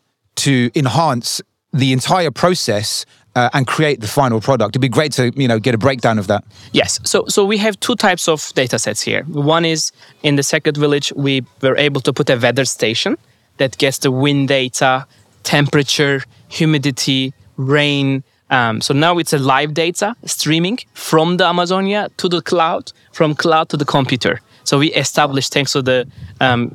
to 0.47 0.71
enhance 0.75 1.43
the 1.73 1.93
entire 1.93 2.31
process 2.31 3.05
uh, 3.35 3.51
and 3.53 3.67
create 3.67 4.01
the 4.01 4.09
final 4.21 4.41
product? 4.41 4.71
It'd 4.73 4.81
be 4.81 4.89
great 4.99 5.13
to, 5.19 5.33
you 5.43 5.49
know, 5.49 5.59
get 5.59 5.75
a 5.75 5.79
breakdown 5.79 6.19
of 6.19 6.27
that. 6.27 6.43
Yes. 6.73 7.01
So 7.05 7.19
so 7.29 7.45
we 7.53 7.59
have 7.59 7.75
two 7.81 7.97
types 7.97 8.29
of 8.29 8.53
data 8.55 8.79
sets 8.79 9.03
here. 9.03 9.23
One 9.55 9.65
is 9.65 9.93
in 10.23 10.37
the 10.37 10.43
second 10.43 10.77
village, 10.77 11.13
we 11.17 11.45
were 11.63 11.77
able 11.77 12.01
to 12.01 12.13
put 12.13 12.31
a 12.31 12.37
weather 12.37 12.65
station 12.65 13.17
that 13.59 13.79
gets 13.79 13.99
the 13.99 14.11
wind 14.11 14.49
data, 14.49 15.07
temperature, 15.43 16.23
humidity, 16.49 17.33
rain. 17.57 18.23
Um, 18.51 18.81
so 18.81 18.95
now 18.95 19.19
it's 19.19 19.33
a 19.33 19.39
live 19.39 19.73
data 19.75 20.15
streaming 20.25 20.79
from 20.95 21.37
the 21.39 21.45
Amazonia 21.47 22.09
to 22.17 22.29
the 22.29 22.43
cloud, 22.43 22.93
from 23.13 23.35
cloud 23.35 23.69
to 23.71 23.77
the 23.77 23.85
computer. 23.85 24.41
So 24.67 24.79
we 24.79 24.93
established, 24.93 25.53
thanks 25.53 25.73
to 25.73 25.83
the 25.83 26.07
um, 26.41 26.75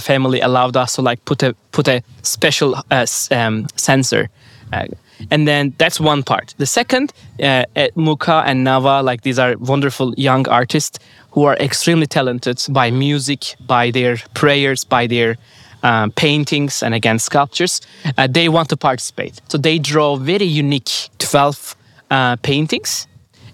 family, 0.00 0.40
allowed 0.40 0.76
us 0.76 0.94
to 0.94 1.02
like 1.02 1.24
put 1.24 1.42
a 1.42 1.54
put 1.72 1.88
a 1.88 2.02
special 2.22 2.76
uh, 2.90 3.06
um, 3.30 3.66
sensor 3.76 4.28
uh, 4.72 4.86
and 5.30 5.46
then 5.46 5.74
that's 5.78 6.00
one 6.00 6.22
part. 6.22 6.54
The 6.58 6.66
second, 6.66 7.12
uh, 7.42 7.64
Muka 7.94 8.42
and 8.46 8.66
Nava, 8.66 9.04
like 9.04 9.22
these 9.22 9.38
are 9.38 9.56
wonderful 9.58 10.14
young 10.16 10.48
artists 10.48 10.98
who 11.32 11.44
are 11.44 11.56
extremely 11.56 12.06
talented 12.06 12.64
by 12.70 12.90
music, 12.90 13.54
by 13.66 13.90
their 13.90 14.16
prayers, 14.34 14.84
by 14.84 15.06
their 15.06 15.36
um, 15.82 16.10
paintings, 16.12 16.82
and 16.82 16.94
again 16.94 17.18
sculptures. 17.18 17.80
Uh, 18.18 18.26
they 18.26 18.48
want 18.48 18.68
to 18.70 18.76
participate, 18.76 19.40
so 19.48 19.58
they 19.58 19.78
draw 19.78 20.16
very 20.16 20.44
unique 20.44 21.08
twelve 21.18 21.76
uh, 22.10 22.36
paintings, 22.36 23.06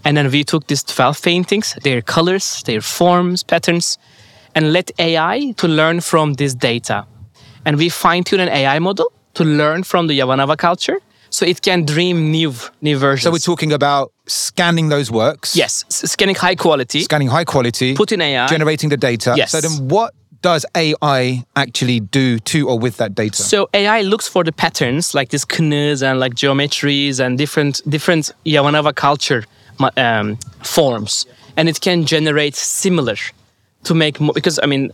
and 0.08 0.16
then 0.16 0.30
we 0.30 0.42
took 0.44 0.66
these 0.68 0.82
twelve 0.82 1.20
paintings, 1.20 1.76
their 1.82 2.00
colors, 2.02 2.62
their 2.64 2.80
forms, 2.80 3.42
patterns, 3.44 3.98
and 4.54 4.72
let 4.72 4.90
AI 4.98 5.52
to 5.58 5.68
learn 5.68 6.00
from 6.00 6.34
this 6.34 6.54
data 6.54 7.04
and 7.64 7.76
we 7.76 7.88
fine 7.90 8.24
tune 8.24 8.40
an 8.40 8.48
AI 8.48 8.78
model 8.78 9.12
to 9.34 9.44
learn 9.44 9.82
from 9.84 10.06
the 10.06 10.18
Yawanawa 10.18 10.56
culture 10.56 10.98
so 11.30 11.44
it 11.44 11.60
can 11.60 11.84
dream 11.84 12.30
new 12.30 12.54
new 12.80 12.96
versions. 12.96 13.24
So 13.24 13.30
we're 13.30 13.38
talking 13.54 13.72
about 13.72 14.12
scanning 14.26 14.88
those 14.88 15.10
works. 15.10 15.54
yes, 15.54 15.84
scanning 15.88 16.34
high 16.36 16.54
quality, 16.54 17.00
Scanning 17.02 17.28
high 17.28 17.44
quality. 17.44 17.94
put 17.94 18.12
in 18.12 18.20
AI. 18.22 18.46
generating 18.46 18.88
the 18.88 18.96
data. 18.96 19.34
Yes. 19.36 19.50
So 19.52 19.60
then 19.60 19.88
what 19.88 20.14
does 20.40 20.64
AI 20.74 21.44
actually 21.56 22.00
do 22.00 22.38
to 22.38 22.68
or 22.70 22.78
with 22.78 22.96
that 22.96 23.14
data? 23.14 23.42
so 23.42 23.68
AI 23.74 24.00
looks 24.02 24.26
for 24.28 24.44
the 24.44 24.52
patterns 24.52 25.14
like 25.14 25.28
these 25.28 25.44
knas 25.44 26.02
and 26.02 26.18
like 26.20 26.34
geometries 26.34 27.20
and 27.20 27.36
different 27.36 27.82
different 27.90 28.32
Yawanawa 28.46 28.94
culture 28.94 29.44
um, 29.96 30.36
forms, 30.62 31.26
and 31.56 31.68
it 31.68 31.80
can 31.80 32.04
generate 32.06 32.54
similar 32.56 33.16
to 33.84 33.94
make 33.94 34.20
more 34.20 34.32
because 34.34 34.58
I 34.62 34.66
mean 34.66 34.92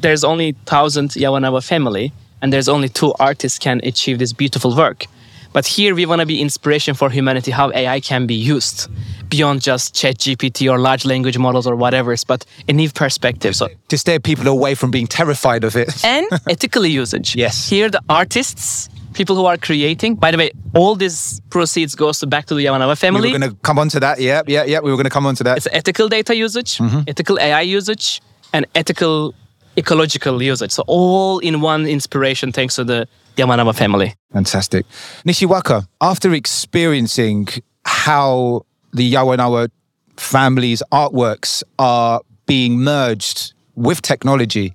there's 0.00 0.24
only 0.24 0.52
thousand 0.66 1.10
Yawanawa 1.10 1.64
family 1.64 2.12
and 2.42 2.52
there's 2.52 2.68
only 2.68 2.88
two 2.88 3.14
artists 3.18 3.58
can 3.58 3.80
achieve 3.84 4.18
this 4.18 4.32
beautiful 4.32 4.76
work. 4.76 5.06
But 5.52 5.66
here 5.66 5.94
we 5.94 6.04
want 6.04 6.20
to 6.20 6.26
be 6.26 6.42
inspiration 6.42 6.94
for 6.94 7.08
humanity 7.08 7.50
how 7.50 7.72
AI 7.72 8.00
can 8.00 8.26
be 8.26 8.34
used 8.34 8.90
beyond 9.30 9.62
just 9.62 9.94
chat 9.94 10.18
GPT 10.18 10.70
or 10.70 10.78
large 10.78 11.06
language 11.06 11.38
models 11.38 11.66
or 11.66 11.74
whatever, 11.74 12.14
but 12.26 12.44
a 12.68 12.74
new 12.74 12.90
perspective. 12.90 13.56
So 13.56 13.68
to 13.88 13.96
steer 13.96 14.20
people 14.20 14.48
away 14.48 14.74
from 14.74 14.90
being 14.90 15.06
terrified 15.06 15.64
of 15.64 15.74
it. 15.74 16.04
and 16.04 16.26
ethical 16.46 16.84
usage. 16.84 17.34
Yes. 17.34 17.70
Here 17.70 17.88
the 17.88 18.02
artists, 18.08 18.90
people 19.16 19.34
who 19.34 19.46
are 19.46 19.56
creating. 19.56 20.14
By 20.14 20.30
the 20.30 20.38
way, 20.38 20.50
all 20.74 20.94
this 20.94 21.40
proceeds 21.50 21.94
goes 21.94 22.20
to 22.20 22.26
back 22.26 22.46
to 22.46 22.54
the 22.54 22.66
Yawanawa 22.66 22.96
family. 22.96 23.22
We 23.22 23.32
family. 23.32 23.32
were 23.32 23.38
going 23.38 23.50
to 23.50 23.56
come 23.62 23.78
on 23.78 23.88
to 23.88 24.00
that. 24.00 24.20
Yeah, 24.20 24.42
yeah, 24.46 24.64
yeah. 24.64 24.80
We 24.80 24.90
were 24.90 24.96
going 24.96 25.04
to 25.04 25.10
come 25.10 25.26
on 25.26 25.34
to 25.36 25.44
that. 25.44 25.56
It's 25.56 25.68
ethical 25.72 26.08
data 26.08 26.36
usage, 26.36 26.78
mm-hmm. 26.78 27.00
ethical 27.08 27.40
AI 27.40 27.62
usage, 27.62 28.20
and 28.52 28.66
ethical 28.74 29.34
ecological 29.76 30.42
usage. 30.42 30.70
So 30.70 30.84
all 30.86 31.38
in 31.40 31.60
one 31.60 31.86
inspiration 31.86 32.52
thanks 32.52 32.76
to 32.76 32.84
the 32.84 33.08
Yawanawa 33.36 33.74
family. 33.74 34.14
Fantastic. 34.32 34.86
Nixiwaka, 35.24 35.86
after 36.00 36.32
experiencing 36.32 37.48
how 37.84 38.64
the 38.92 39.12
Yawanawa 39.12 39.68
family's 40.16 40.82
artworks 40.92 41.62
are 41.78 42.20
being 42.46 42.78
merged 42.78 43.52
with 43.74 44.00
technology, 44.00 44.74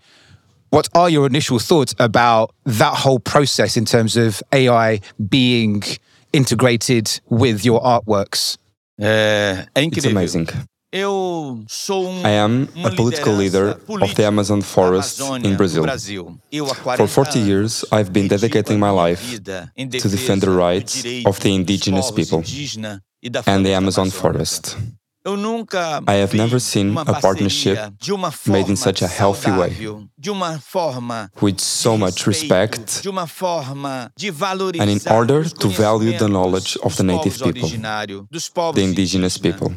What 0.72 0.88
are 0.96 1.10
your 1.10 1.26
initial 1.28 1.60
thoughts 1.60 1.94
about 2.00 2.54
that 2.66 2.94
whole 2.94 3.20
process 3.20 3.76
in 3.76 3.84
terms 3.84 4.16
of 4.16 4.42
AI 4.54 5.02
being 5.30 5.84
integrated 6.32 7.20
with 7.30 7.66
your 7.66 7.82
artworks? 7.82 8.58
É, 8.98 9.68
é 9.76 9.84
It's 9.84 10.06
amazing. 10.06 10.48
Eu 10.94 11.64
sou 11.68 12.08
um, 12.08 12.26
I 12.26 12.32
am 12.32 12.70
a 12.86 12.92
political 12.92 13.34
leader 13.34 13.78
of 13.88 14.14
the 14.16 14.26
Amazon 14.26 14.60
da 14.60 14.66
forest 14.66 15.20
in 15.44 15.56
Brazil. 15.58 15.84
Brasil. 15.84 16.38
Eu, 16.50 16.66
há 16.66 16.76
For 16.76 17.08
40 17.08 17.08
40 17.08 17.40
years, 17.40 17.86
I've 17.92 18.12
been 18.12 18.30
dedicating 18.30 18.80
my 18.80 18.92
life 18.92 19.40
to 19.42 20.10
defend 20.10 20.42
the 20.42 20.52
rights 20.52 21.04
of 21.26 21.40
the 21.42 21.50
indigenous 21.50 22.12
people 22.12 22.40
indígena 22.40 23.02
da 23.30 23.42
and 23.46 23.66
the 23.66 23.74
Amazon 23.74 24.08
amazônica. 24.08 24.22
forest. 24.22 24.78
I 25.24 26.16
have 26.16 26.36
never 26.36 26.60
seen 26.60 26.98
a 26.98 27.06
partnership 27.06 27.76
parceria 27.76 27.94
de 28.00 28.12
uma 28.12 28.32
forma 28.32 28.58
made 28.60 28.72
in 28.72 28.76
such 28.76 29.04
a 29.04 29.08
healthy 29.08 29.52
way. 29.52 29.70
saudável, 29.70 30.08
de 30.18 30.32
uma 30.32 30.60
forma 30.60 31.32
With 31.40 31.60
so 31.60 31.96
much 31.96 32.26
respect 32.26 33.02
de 33.04 33.10
uma 33.10 33.28
forma 33.28 34.12
de 34.18 34.32
valorizar 34.32 34.84
and 34.84 34.90
in 34.90 35.00
order 35.12 35.48
to 35.48 35.70
value 35.70 36.18
the 36.18 36.28
knowledge 36.28 36.76
of 36.82 36.96
the 36.96 37.04
native 37.04 37.38
people, 37.38 37.62
originários, 37.62 38.26
dos 38.32 38.50
povos 38.50 38.76
the 38.76 38.82
indigenous 38.82 39.38
people. 39.38 39.72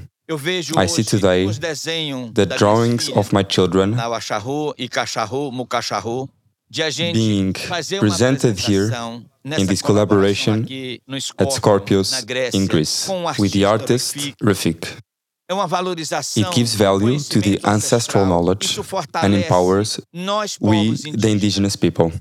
I 0.78 0.88
see 0.88 1.04
today 1.04 1.46
The 1.46 2.46
drawings 2.56 3.10
of 3.10 3.30
my 3.34 3.44
children 3.44 3.94
Nawacharru, 3.94 4.72
Icacharru, 4.78 5.52
Mucacharru, 5.52 6.26
de 6.70 6.82
a 6.82 6.90
gente 6.90 7.12
being 7.12 7.52
presented 8.00 8.58
here 8.58 8.90
in 9.44 9.66
this 9.66 9.82
collaboration 9.82 10.66
at 11.38 11.52
Scorpion, 11.52 12.02
Scorpios 12.02 12.54
in 12.54 12.66
Greece 12.66 13.06
with 13.38 13.52
the 13.52 13.66
artist 13.66 14.16
Refik. 14.42 14.86
Refik. 15.44 15.50
É 15.50 15.54
uma 15.54 15.66
valorização 15.66 16.42
It 16.42 16.54
gives 16.54 16.74
value 16.74 17.18
to 17.18 17.40
the 17.40 17.60
ancestral 17.64 18.24
knowledge 18.24 18.80
and 19.22 19.34
empowers 19.34 20.00
we, 20.60 20.94
the 21.18 21.28
indigenous 21.28 21.76
people. 21.76 22.12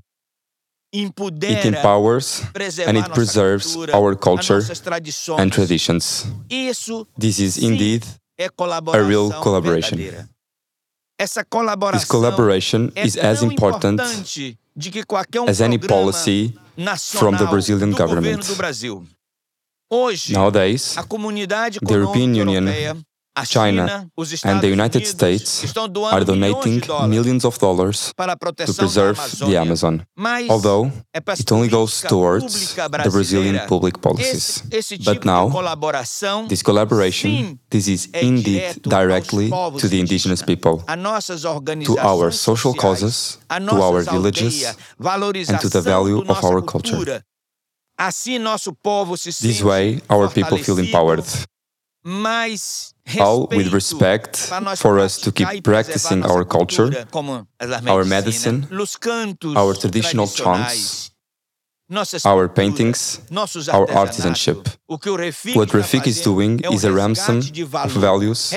It 0.92 1.65
empowers 1.65 2.44
and 2.86 2.98
it 2.98 3.10
preserves 3.13 3.75
our 3.94 4.15
culture 4.15 4.62
and 5.39 5.50
traditions. 5.50 6.25
This 7.18 7.39
is 7.39 7.58
indeed 7.58 8.06
a 8.38 9.01
real 9.01 9.32
collaboration. 9.42 9.98
verdadeira. 9.98 10.30
Essa 11.18 11.44
colaboração 11.44 12.00
this 12.00 12.10
collaboration 12.10 12.92
is 12.96 13.18
as 13.18 13.42
important 13.42 14.01
importante 14.01 14.58
de 14.75 14.92
que 14.92 15.03
qualquer 15.03 15.42
um 15.42 15.48
as 15.48 15.62
any 15.62 15.80
policy 15.80 16.53
from 17.18 17.38
the 17.38 17.46
Brazilian 17.46 17.92
government. 17.92 18.38
governo 18.38 18.44
do 18.44 18.56
Brasil. 18.56 19.03
Hoje, 19.89 20.34
nowadays. 20.34 20.96
the 20.96 21.94
European 21.94 22.36
Union, 22.36 22.65
China, 23.42 23.88
China, 23.88 24.12
os 24.16 24.32
Estados 24.32 24.54
and 24.56 24.62
the 24.62 24.68
United 24.70 25.06
States 25.08 25.63
Are 26.12 26.24
donating 26.24 26.82
millions 27.08 27.44
of 27.46 27.58
dollars 27.58 28.13
to 28.16 28.74
preserve 28.74 29.18
the 29.40 29.58
Amazon, 29.58 30.06
although 30.50 30.92
it 31.13 31.52
only 31.52 31.68
goes 31.68 32.02
towards 32.02 32.75
the 32.75 33.10
Brazilian 33.10 33.60
public 33.68 34.00
policies. 34.00 34.63
But 35.04 35.25
now, 35.25 35.50
This 36.48 36.62
collaboration, 36.62 37.60
this 37.70 37.88
is 37.88 38.08
indeed 38.13 38.80
directly 38.84 39.50
to 39.50 39.88
the 39.90 40.00
indigenous 40.00 40.44
people, 40.44 40.84
to 40.86 41.98
our 42.00 42.32
social 42.32 42.74
causes, 42.75 43.40
to 43.50 43.82
our 43.82 44.04
villages, 44.04 44.75
and 45.50 45.60
to 45.60 45.70
the 45.70 45.82
value 45.82 46.22
of 46.28 46.44
our 46.44 46.62
culture. 46.62 47.24
Assim 47.98 48.40
nosso 48.40 48.74
povo 48.74 49.16
se 49.16 49.30
This 49.42 49.62
way, 49.62 50.02
our 50.10 50.28
people 50.28 50.58
feel 50.58 50.80
empowered, 50.80 51.24
all 53.20 53.48
with 53.52 53.74
respect 53.74 54.38
for 54.78 55.00
us 55.00 55.20
to 55.22 55.32
keep 55.32 55.64
practicing 55.64 56.24
our 56.24 56.46
culture, 56.46 56.90
cultura, 56.90 57.12
como 57.12 57.48
as 57.60 57.72
our 57.88 58.06
medicine, 58.06 58.68
our 59.56 59.74
traditional 59.74 60.28
chants, 60.28 61.12
our 62.25 62.48
paintings, 62.48 63.22
our 63.72 63.88
artisanship. 63.92 64.68
O 64.88 64.98
que 64.98 65.10
o 65.10 65.16
Refik 65.18 65.56
What 65.56 65.72
Refik 65.74 66.08
is 66.08 66.22
doing 66.22 66.60
is 66.72 66.84
a 66.84 66.92
ransom 66.92 67.40
of 67.40 67.92
values, 67.92 68.52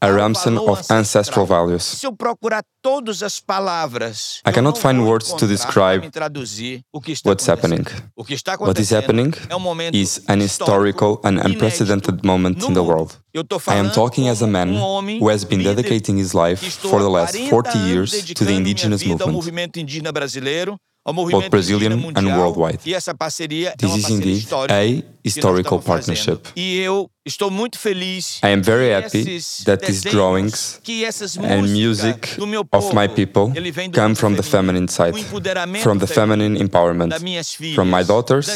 a 0.00 0.12
ransom 0.12 0.58
of 0.58 0.80
ancestral 0.90 1.46
values. 1.46 1.82
Se 1.82 2.06
eu 2.06 2.16
procurar 2.16 2.62
todas 2.82 3.22
as 3.22 3.38
palavras, 3.40 4.40
I 4.46 4.52
cannot 4.52 4.78
find 4.78 5.04
words 5.04 5.32
to 5.34 5.46
describe 5.46 6.00
para 6.00 6.06
me 6.06 6.10
traduzir 6.10 6.80
o 6.92 7.00
que 7.00 7.12
está 7.12 7.28
What's 7.30 7.46
happening? 7.48 7.80
acontecendo. 7.82 8.10
O 8.16 8.24
que 8.24 8.34
está 8.34 8.56
What 8.58 8.80
is 8.80 8.90
happening 8.92 9.32
um 9.50 9.78
is 9.92 10.22
an 10.28 10.40
historical 10.40 11.20
and 11.24 11.38
unprecedented 11.44 12.24
moment 12.24 12.64
in 12.64 12.74
the 12.74 12.82
world. 12.82 13.18
I 13.68 13.76
am 13.76 13.90
talking 13.90 14.28
as 14.28 14.42
a 14.42 14.46
man 14.46 14.74
um 14.76 15.18
who 15.20 15.28
has 15.28 15.44
been 15.44 15.62
dedicating 15.62 16.16
his 16.18 16.34
life 16.34 16.60
for 16.80 17.00
the 17.00 17.08
last 17.08 17.36
40 17.36 17.50
40 17.50 17.78
years 17.78 18.10
to 18.34 18.44
the 18.44 18.54
indigenous 18.54 19.04
movement. 19.04 19.46
Movimento 21.02 21.02
indígena 21.02 21.02
brasileiro, 21.02 21.04
ao 21.04 21.14
movimento 21.14 21.50
Brazilian 21.50 21.92
and 22.14 22.38
worldwide. 22.38 22.94
Essa 22.94 23.14
parceria 23.14 23.70
é 23.70 23.76
This 23.76 23.96
is 23.96 24.08
indeed 24.10 24.48
a 24.52 25.04
historical 25.24 25.80
partnership. 25.80 26.40
Eu 26.56 27.10
estou 27.24 27.50
muito 27.50 27.78
feliz 27.78 28.38
I 28.42 28.52
am 28.52 28.62
very 28.62 28.92
happy 28.92 29.40
that 29.64 29.84
these 29.86 30.08
drawings 30.08 30.80
and 31.38 31.62
music 31.68 32.36
of 32.72 32.94
my 32.94 33.08
people 33.08 33.52
ele 33.56 33.70
vem 33.70 33.88
do 33.88 33.98
come 33.98 34.14
from 34.14 34.34
the 34.34 34.42
feminine 34.42 34.84
um 34.84 34.88
side, 34.88 35.14
from 35.82 35.98
the 35.98 36.06
feminine 36.06 36.58
empowerment, 36.60 37.10
das 37.10 37.22
minhas 37.22 37.54
filhas, 37.54 37.74
from 37.74 37.88
my 37.88 38.04
daughters 38.04 38.48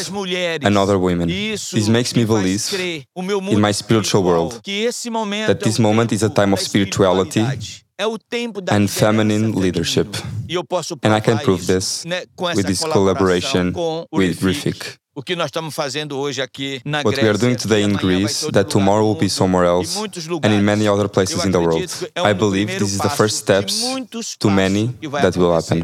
and 0.63 0.77
other 0.77 0.97
women. 0.97 1.27
This 1.27 1.87
makes 1.87 2.13
me 2.13 2.25
believe 2.25 2.63
crer 2.69 3.03
o 3.15 3.21
meu 3.21 3.39
in 3.39 3.59
my 3.59 3.73
spiritual 3.73 4.23
world 4.23 4.59
que 4.61 4.85
esse 4.85 5.09
momento 5.09 5.47
that 5.47 5.63
this 5.63 5.79
um 5.79 5.83
moment 5.83 6.13
is 6.13 6.23
a 6.23 6.29
time 6.29 6.53
of 6.53 6.61
spirituality 6.61 7.41
espiritualidade. 7.97 7.99
É 7.99 8.05
o 8.07 8.17
tempo 8.17 8.61
da 8.61 8.75
and 8.75 8.87
feminine 8.87 9.59
leadership. 9.59 10.07
Eu 10.47 10.63
posso 10.63 10.97
And 11.03 11.15
I 11.15 11.21
can 11.21 11.37
prove 11.37 11.65
this 11.65 12.03
with 12.55 12.63
this 12.65 12.79
collaboration 12.79 13.71
com 13.71 14.05
with 14.13 14.39
Refik. 14.41 14.79
Refik. 14.79 14.97
O 15.15 15.23
que 15.23 15.35
nós 15.35 15.47
estamos 15.47 15.73
fazendo 15.73 16.15
hoje 16.15 16.43
aqui 16.43 16.79
na 16.85 16.99
What 16.99 17.15
Grécia, 17.15 17.23
we 17.23 17.29
are 17.29 17.37
doing 17.39 17.55
today 17.55 17.81
in 17.81 17.93
Greece, 17.93 18.51
that 18.51 18.69
tomorrow 18.69 19.03
will 19.03 19.19
be 19.19 19.27
somewhere 19.27 19.67
else, 19.67 19.97
muitos 19.97 20.27
and 20.27 20.53
in 20.53 20.61
many 20.63 20.87
other 20.87 21.09
places 21.09 21.43
in 21.43 21.51
the 21.51 21.57
world. 21.57 21.83
é 22.13 22.21
um 22.21 22.27
I 22.27 22.33
believe 22.35 22.77
this 22.77 22.93
is 22.93 22.99
the 22.99 23.09
first 23.09 23.37
steps 23.37 23.81
muitos 23.81 24.35
to 24.37 24.51
many 24.51 24.93
that 25.23 25.35
will 25.35 25.51
happen. 25.51 25.83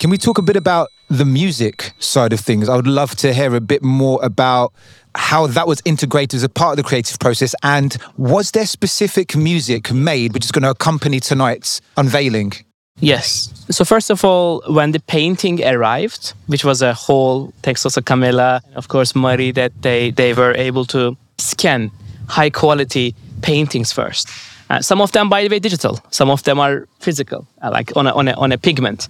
Can 0.00 0.08
we 0.08 0.18
talk 0.18 0.38
a 0.38 0.42
bit 0.42 0.56
about 0.56 0.88
the 1.10 1.24
music 1.24 1.92
side 1.98 2.32
of 2.32 2.40
things? 2.40 2.68
I 2.68 2.76
would 2.76 2.86
love 2.86 3.16
to 3.16 3.34
hear 3.34 3.54
a 3.56 3.60
bit 3.60 3.82
more 3.82 4.18
about 4.24 4.72
how 5.14 5.46
that 5.46 5.66
was 5.66 5.82
integrated 5.84 6.36
as 6.36 6.42
a 6.42 6.48
part 6.48 6.72
of 6.72 6.76
the 6.76 6.88
creative 6.88 7.18
process. 7.18 7.54
And 7.62 7.96
was 8.16 8.52
there 8.52 8.66
specific 8.66 9.36
music 9.36 9.92
made 9.92 10.34
which 10.34 10.44
is 10.44 10.52
going 10.52 10.62
to 10.62 10.70
accompany 10.70 11.20
tonight's 11.20 11.80
unveiling? 11.96 12.52
Yes. 13.00 13.50
So 13.70 13.84
first 13.84 14.10
of 14.10 14.24
all, 14.24 14.62
when 14.68 14.92
the 14.92 15.00
painting 15.00 15.64
arrived, 15.64 16.34
which 16.46 16.64
was 16.64 16.82
a 16.82 16.92
whole 16.92 17.52
Texosa 17.62 18.02
Camela, 18.02 18.60
of 18.74 18.88
course 18.88 19.16
Murray, 19.16 19.52
that 19.52 19.72
they, 19.82 20.10
they 20.10 20.34
were 20.34 20.52
able 20.54 20.84
to 20.86 21.16
scan 21.38 21.90
high 22.28 22.50
quality 22.50 23.14
paintings 23.42 23.92
first. 23.92 24.28
Uh, 24.68 24.80
some 24.80 25.00
of 25.00 25.12
them, 25.12 25.28
by 25.28 25.42
the 25.42 25.48
way, 25.48 25.58
digital. 25.58 25.98
Some 26.10 26.30
of 26.30 26.42
them 26.44 26.60
are 26.60 26.86
physical, 27.00 27.46
uh, 27.62 27.70
like 27.72 27.96
on 27.96 28.06
a, 28.06 28.12
on 28.12 28.28
a, 28.28 28.32
on 28.32 28.52
a 28.52 28.58
pigment. 28.58 29.08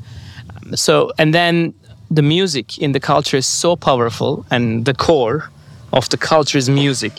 Um, 0.56 0.76
so, 0.76 1.12
and 1.18 1.34
then 1.34 1.74
the 2.10 2.22
music 2.22 2.78
in 2.78 2.92
the 2.92 3.00
culture 3.00 3.36
is 3.36 3.46
so 3.46 3.76
powerful, 3.76 4.46
and 4.50 4.84
the 4.84 4.94
core 4.94 5.50
of 5.92 6.08
the 6.08 6.16
culture 6.16 6.58
is 6.58 6.68
music, 6.68 7.12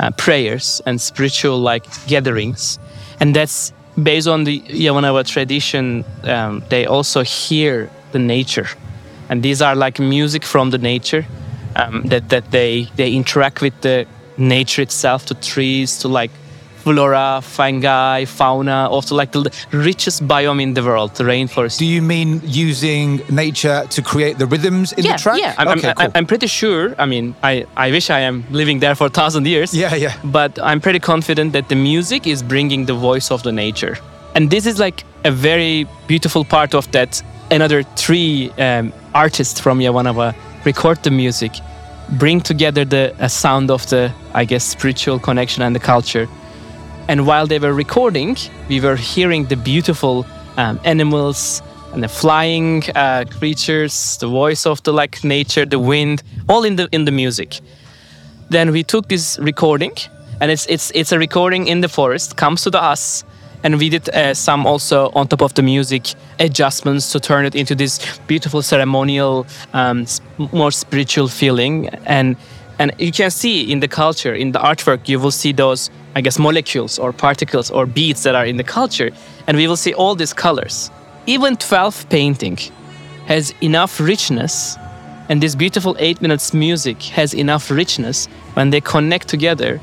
uh, 0.00 0.10
prayers, 0.12 0.80
and 0.86 1.00
spiritual 1.00 1.58
like 1.58 1.84
gatherings, 2.06 2.78
and 3.20 3.34
that's 3.34 3.72
based 4.02 4.28
on 4.28 4.44
the 4.44 4.60
Yawanawa 4.60 5.26
tradition. 5.26 6.04
Um, 6.24 6.62
they 6.68 6.86
also 6.86 7.22
hear 7.22 7.90
the 8.12 8.18
nature, 8.18 8.68
and 9.28 9.42
these 9.42 9.62
are 9.62 9.74
like 9.74 9.98
music 9.98 10.44
from 10.44 10.70
the 10.70 10.78
nature 10.78 11.26
um, 11.76 12.02
that 12.06 12.28
that 12.30 12.50
they 12.50 12.88
they 12.96 13.12
interact 13.12 13.60
with 13.60 13.80
the 13.82 14.06
nature 14.36 14.82
itself, 14.82 15.26
to 15.26 15.34
trees, 15.34 15.98
to 15.98 16.08
like 16.08 16.30
flora, 16.86 17.40
fungi, 17.42 18.24
fauna, 18.24 18.88
of 18.92 19.04
the 19.08 19.14
like 19.14 19.32
the 19.32 19.50
richest 19.72 20.22
biome 20.28 20.62
in 20.62 20.74
the 20.74 20.84
world, 20.84 21.12
the 21.16 21.24
rainforest. 21.24 21.78
Do 21.78 21.84
you 21.84 22.00
mean 22.00 22.40
using 22.44 23.22
nature 23.28 23.84
to 23.90 24.02
create 24.02 24.38
the 24.38 24.46
rhythms 24.46 24.92
in 24.92 25.04
yeah, 25.04 25.16
the 25.16 25.18
track? 25.18 25.40
yeah. 25.40 25.54
I'm, 25.58 25.66
okay, 25.66 25.88
I'm, 25.88 25.94
cool. 25.96 26.12
I'm, 26.14 26.26
pretty 26.26 26.46
sure. 26.46 26.94
I 26.96 27.06
mean, 27.06 27.34
I, 27.42 27.66
I 27.76 27.90
wish 27.90 28.08
I 28.08 28.20
am 28.20 28.44
living 28.52 28.78
there 28.78 28.94
for 28.94 29.08
a 29.08 29.10
thousand 29.10 29.48
years. 29.48 29.74
yeah, 29.74 29.96
yeah. 29.96 30.14
But 30.22 30.60
I'm 30.62 30.80
pretty 30.80 31.00
confident 31.00 31.54
that 31.54 31.68
the 31.68 31.74
music 31.74 32.24
is 32.28 32.40
bringing 32.40 32.86
the 32.86 32.94
voice 32.94 33.32
of 33.32 33.42
the 33.42 33.50
nature. 33.50 33.98
And 34.36 34.50
this 34.50 34.64
is 34.64 34.78
like 34.78 35.02
a 35.24 35.32
very 35.32 35.88
beautiful 36.06 36.44
part 36.44 36.72
of 36.72 36.88
that. 36.92 37.20
Another 37.50 37.82
three 37.96 38.52
um, 38.58 38.92
artists 39.12 39.58
from 39.58 39.80
Yawanawa 39.80 40.36
record 40.64 41.02
the 41.02 41.10
music, 41.10 41.52
bring 42.10 42.40
together 42.40 42.84
the 42.84 43.12
a 43.18 43.28
sound 43.28 43.72
of 43.72 43.88
the, 43.88 44.12
I 44.34 44.44
guess, 44.44 44.64
spiritual 44.64 45.18
connection 45.18 45.64
and 45.64 45.74
the 45.74 45.80
culture. 45.80 46.28
And 47.08 47.26
while 47.26 47.46
they 47.46 47.58
were 47.58 47.72
recording, 47.72 48.36
we 48.68 48.80
were 48.80 48.96
hearing 48.96 49.46
the 49.46 49.56
beautiful 49.56 50.26
um, 50.56 50.80
animals 50.84 51.62
and 51.92 52.02
the 52.02 52.08
flying 52.08 52.82
uh, 52.94 53.24
creatures, 53.38 54.16
the 54.18 54.26
voice 54.26 54.66
of 54.66 54.82
the 54.82 54.92
like 54.92 55.22
nature, 55.24 55.64
the 55.64 55.78
wind, 55.78 56.22
all 56.48 56.64
in 56.64 56.76
the 56.76 56.88
in 56.92 57.04
the 57.04 57.12
music. 57.12 57.60
Then 58.50 58.72
we 58.72 58.82
took 58.82 59.08
this 59.08 59.38
recording, 59.38 59.92
and 60.40 60.50
it's 60.50 60.66
it's 60.66 60.90
it's 60.94 61.12
a 61.12 61.18
recording 61.18 61.68
in 61.68 61.80
the 61.80 61.88
forest. 61.88 62.36
Comes 62.36 62.62
to 62.62 62.70
the 62.70 62.82
us, 62.82 63.24
and 63.62 63.78
we 63.78 63.88
did 63.88 64.08
uh, 64.08 64.34
some 64.34 64.66
also 64.66 65.10
on 65.14 65.28
top 65.28 65.42
of 65.42 65.54
the 65.54 65.62
music 65.62 66.14
adjustments 66.38 67.12
to 67.12 67.20
turn 67.20 67.46
it 67.46 67.54
into 67.54 67.74
this 67.74 68.18
beautiful 68.26 68.62
ceremonial, 68.62 69.46
um, 69.72 70.06
more 70.52 70.70
spiritual 70.70 71.28
feeling. 71.28 71.88
And 72.04 72.36
and 72.78 72.92
you 72.98 73.12
can 73.12 73.30
see 73.30 73.72
in 73.72 73.80
the 73.80 73.88
culture, 73.88 74.34
in 74.34 74.52
the 74.52 74.58
artwork, 74.58 75.08
you 75.08 75.18
will 75.18 75.30
see 75.30 75.52
those, 75.52 75.90
I 76.16 76.22
guess, 76.22 76.38
molecules 76.38 76.98
or 76.98 77.12
particles 77.12 77.70
or 77.70 77.84
beads 77.86 78.22
that 78.22 78.34
are 78.34 78.46
in 78.46 78.56
the 78.56 78.64
culture, 78.64 79.10
and 79.46 79.56
we 79.56 79.66
will 79.68 79.76
see 79.76 79.92
all 79.92 80.14
these 80.14 80.32
colors. 80.32 80.90
Even 81.26 81.56
12 81.56 82.08
painting 82.08 82.58
has 83.26 83.52
enough 83.60 84.00
richness 84.00 84.76
and 85.28 85.42
this 85.42 85.54
beautiful 85.54 85.94
eight 85.98 86.22
minutes 86.22 86.54
music 86.54 87.02
has 87.02 87.34
enough 87.34 87.70
richness 87.70 88.28
when 88.54 88.70
they 88.70 88.80
connect 88.80 89.26
together 89.28 89.80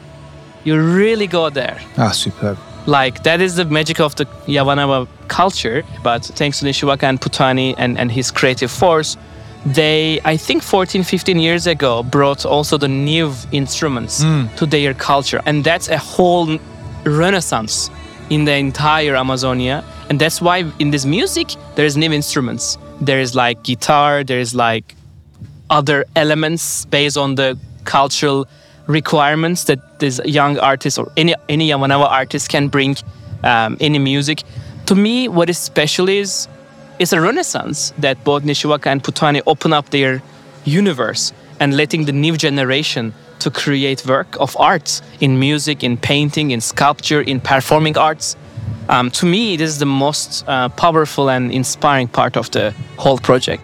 you 0.63 0.73
really 0.81 1.27
go 1.27 1.49
there 1.49 1.77
Ah, 1.97 2.11
superb. 2.11 2.57
like 2.87 3.23
that 3.23 3.41
is 3.41 3.55
the 3.57 3.65
magic 3.65 3.99
of 3.99 4.15
the 4.15 4.25
Yawanawa 4.47 5.05
culture 5.27 5.83
but 6.01 6.23
thanks 6.39 6.59
to 6.59 6.65
Nixiwaka 6.65 7.03
and 7.03 7.19
Putani 7.19 7.75
and, 7.77 7.97
and 7.99 8.09
his 8.09 8.31
creative 8.31 8.71
force 8.71 9.17
they 9.65 10.19
I 10.25 10.37
think 10.37 10.61
14 10.63 11.03
15 11.03 11.39
years 11.39 11.67
ago 11.67 12.03
brought 12.03 12.45
also 12.45 12.77
the 12.77 12.87
new 12.87 13.33
instruments 13.51 14.21
to 14.57 14.65
their 14.65 14.93
culture. 14.93 15.41
And 15.45 15.63
that's 15.63 15.87
a 15.87 15.97
whole 15.97 16.59
renaissance 17.05 17.89
in 18.29 18.45
the 18.45 18.55
entire 18.55 19.15
Amazonia. 19.15 19.83
And 20.09 20.19
that's 20.19 20.41
why 20.41 20.65
in 20.79 20.91
this 20.91 21.05
music 21.05 21.55
there 21.75 21.85
is 21.85 21.95
new 21.95 22.11
instruments. 22.11 22.77
There 23.01 23.19
is 23.19 23.35
like 23.35 23.63
guitar 23.63 24.23
there 24.23 24.39
is 24.39 24.53
like 24.53 24.95
other 25.69 26.05
elements 26.15 26.85
based 26.85 27.17
on 27.17 27.35
the 27.35 27.57
cultural 27.85 28.47
requirements 28.87 29.63
that 29.65 29.99
this 29.99 30.19
young 30.25 30.59
artist 30.59 30.99
or 30.99 31.09
any 31.15 31.35
any 31.47 31.69
Yawanawa 31.69 32.09
artist 32.09 32.49
can 32.49 32.67
bring 32.67 32.97
um, 33.43 33.77
in 33.79 33.93
the 33.93 33.99
music. 33.99 34.43
To 34.87 34.95
me, 34.95 35.29
what 35.29 35.49
is 35.49 35.57
special 35.57 36.09
is 36.09 36.47
it's 37.03 37.11
a 37.11 37.19
renaissance 37.19 37.93
that 37.97 38.23
both 38.23 38.43
Nixiwaka 38.43 38.87
and 38.87 39.03
Putani 39.03 39.41
open 39.45 39.73
up 39.73 39.89
their 39.89 40.23
universe 40.63 41.33
and 41.59 41.75
letting 41.75 42.05
the 42.05 42.13
new 42.13 42.37
generation 42.37 43.13
to 43.39 43.51
create 43.51 44.05
work 44.05 44.39
of 44.39 44.55
arts 44.57 45.01
in 45.19 45.37
music, 45.37 45.83
in 45.83 45.97
painting, 45.97 46.51
in 46.51 46.61
sculpture, 46.61 47.19
in 47.21 47.41
performing 47.41 47.97
arts. 47.97 48.37
Um, 48.87 49.11
to 49.11 49.25
me, 49.25 49.57
this 49.57 49.69
is 49.69 49.79
the 49.79 49.85
most 49.85 50.45
uh, 50.47 50.69
powerful 50.69 51.29
and 51.29 51.51
inspiring 51.51 52.07
part 52.07 52.37
of 52.37 52.49
the 52.51 52.73
whole 52.97 53.17
project. 53.17 53.61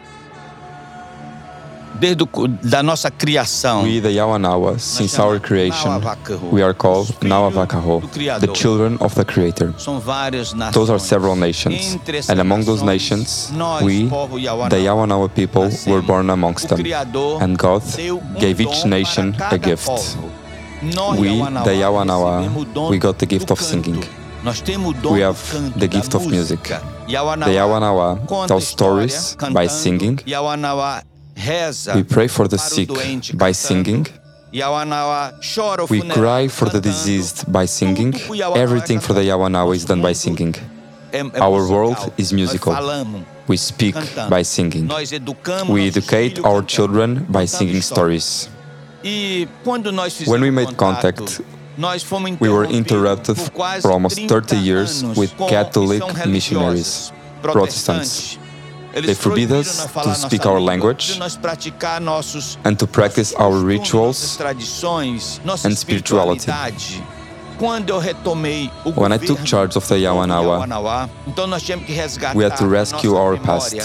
Desde 2.00 2.24
o, 2.24 2.48
da 2.64 2.82
nossa 2.82 3.12
criação. 3.12 3.84
We, 3.84 4.00
the 4.00 4.10
Yawanawa, 4.10 4.80
since 4.80 5.20
our 5.20 5.40
creation, 5.40 6.02
we 6.52 6.62
are 6.64 6.74
called 6.74 7.08
Nawavakaho, 7.22 8.02
the 8.40 8.48
children 8.54 8.98
of 9.02 9.14
the 9.16 9.26
Creator. 9.26 9.74
São 9.78 10.00
várias 10.00 10.54
nações. 10.54 10.74
Those 10.74 10.90
are 10.90 11.00
several 11.00 11.36
nations, 11.36 11.98
and 12.30 12.40
among 12.40 12.64
those 12.64 12.82
nations, 12.84 13.52
we, 13.84 14.06
the 14.06 14.80
Yawanawa 14.86 15.30
people, 15.34 15.70
were 15.88 16.02
born 16.02 16.30
amongst 16.30 16.70
them, 16.70 16.80
and 17.42 17.58
God 17.58 17.84
um 18.00 18.20
gave 18.40 18.62
each 18.62 18.86
nation 18.86 19.36
a 19.52 19.58
gift. 19.58 19.90
We, 21.18 21.40
the 21.40 21.76
Yawanawa, 21.76 22.90
we 22.90 22.98
got 22.98 23.20
the 23.20 23.26
gift 23.26 23.52
of 23.52 23.60
singing. 23.60 24.02
Nós 24.42 24.62
temos 24.62 24.92
o 24.92 24.94
dom 24.94 25.14
We 25.14 25.22
have 25.22 25.38
the 25.78 25.88
gift 25.88 26.16
of 26.16 26.26
music. 26.26 26.62
The 26.64 26.82
Yawanawa 27.14 27.52
Yawanawa 27.54 28.48
tell 28.48 28.62
stories 28.62 29.36
by 29.52 29.68
singing. 29.68 30.18
We 31.96 32.04
pray 32.04 32.28
for 32.28 32.48
the 32.48 32.58
sick 32.58 32.90
by 33.34 33.54
singing. 33.54 34.06
Yawanawa 34.52 35.40
chora 35.42 35.84
o 35.84 35.88
We 35.90 36.02
cry 36.02 36.50
for 36.50 36.70
the 36.70 36.82
diseased 36.82 37.46
by 37.52 37.66
singing. 37.66 38.12
Tudo 38.12 38.26
pro 38.26 38.36
Yawanawa 38.36 38.58
é 38.58 38.62
Everything 38.64 39.00
for 39.00 39.14
the. 39.16 39.22
Yawanawa 39.22 39.76
is 39.76 39.86
done 39.86 40.02
by 40.02 40.14
singing. 40.14 40.56
Our 41.40 41.68
world 41.68 42.12
is 42.18 42.32
musical. 42.34 42.74
We 43.48 43.58
speak 43.58 43.96
by 44.30 44.44
singing. 44.44 44.90
We 45.70 45.88
educate 45.88 46.40
our 46.44 46.62
children 46.64 47.26
by 47.30 47.46
singing 47.48 47.82
stories. 47.82 48.50
Quando 49.64 49.92
nós 49.92 50.14
fizemos 50.14 50.34
When 50.34 50.42
we 50.42 50.52
made 50.52 50.76
contact, 50.76 51.42
We 52.42 52.50
were 52.50 52.66
interrupted 52.66 53.38
for 53.82 53.92
almost 53.92 54.20
30 54.20 54.28
30 54.28 54.58
years 54.58 55.04
with 55.16 55.32
Catholic 55.48 56.04
missionaries, 56.28 57.14
Protestants. 57.42 58.38
They 58.94 59.14
forbid 59.14 59.52
us 59.52 59.86
to 59.86 60.16
speak 60.16 60.46
our 60.46 60.60
language 60.60 61.14
de 61.14 61.20
nós 61.20 61.38
praticar 61.38 62.00
nossos 62.02 62.58
and 62.64 62.76
to 62.78 62.88
practice 62.88 63.34
our 63.36 63.54
rituals 63.54 64.38
and 65.64 65.78
spirituality. 65.78 66.52
Espiritualidade. 67.60 67.70
Quando 67.70 67.90
eu 67.90 68.00
retomei 68.00 68.72
o 68.86 68.92
When 69.02 69.14
I 69.14 69.18
took 69.18 69.46
charge 69.46 69.78
of 69.78 69.88
the 69.88 69.96
Yawanawa, 69.96 70.66
Yawanawa, 70.66 71.10
então 71.28 71.46
nós 71.46 71.62
tínhamos 71.62 71.86
que 71.86 71.94
resgatar 71.94 72.36
we 72.36 72.46
had 72.46 72.56
to 72.58 72.68
rescue 72.68 73.16
our 73.16 73.38
past. 73.38 73.76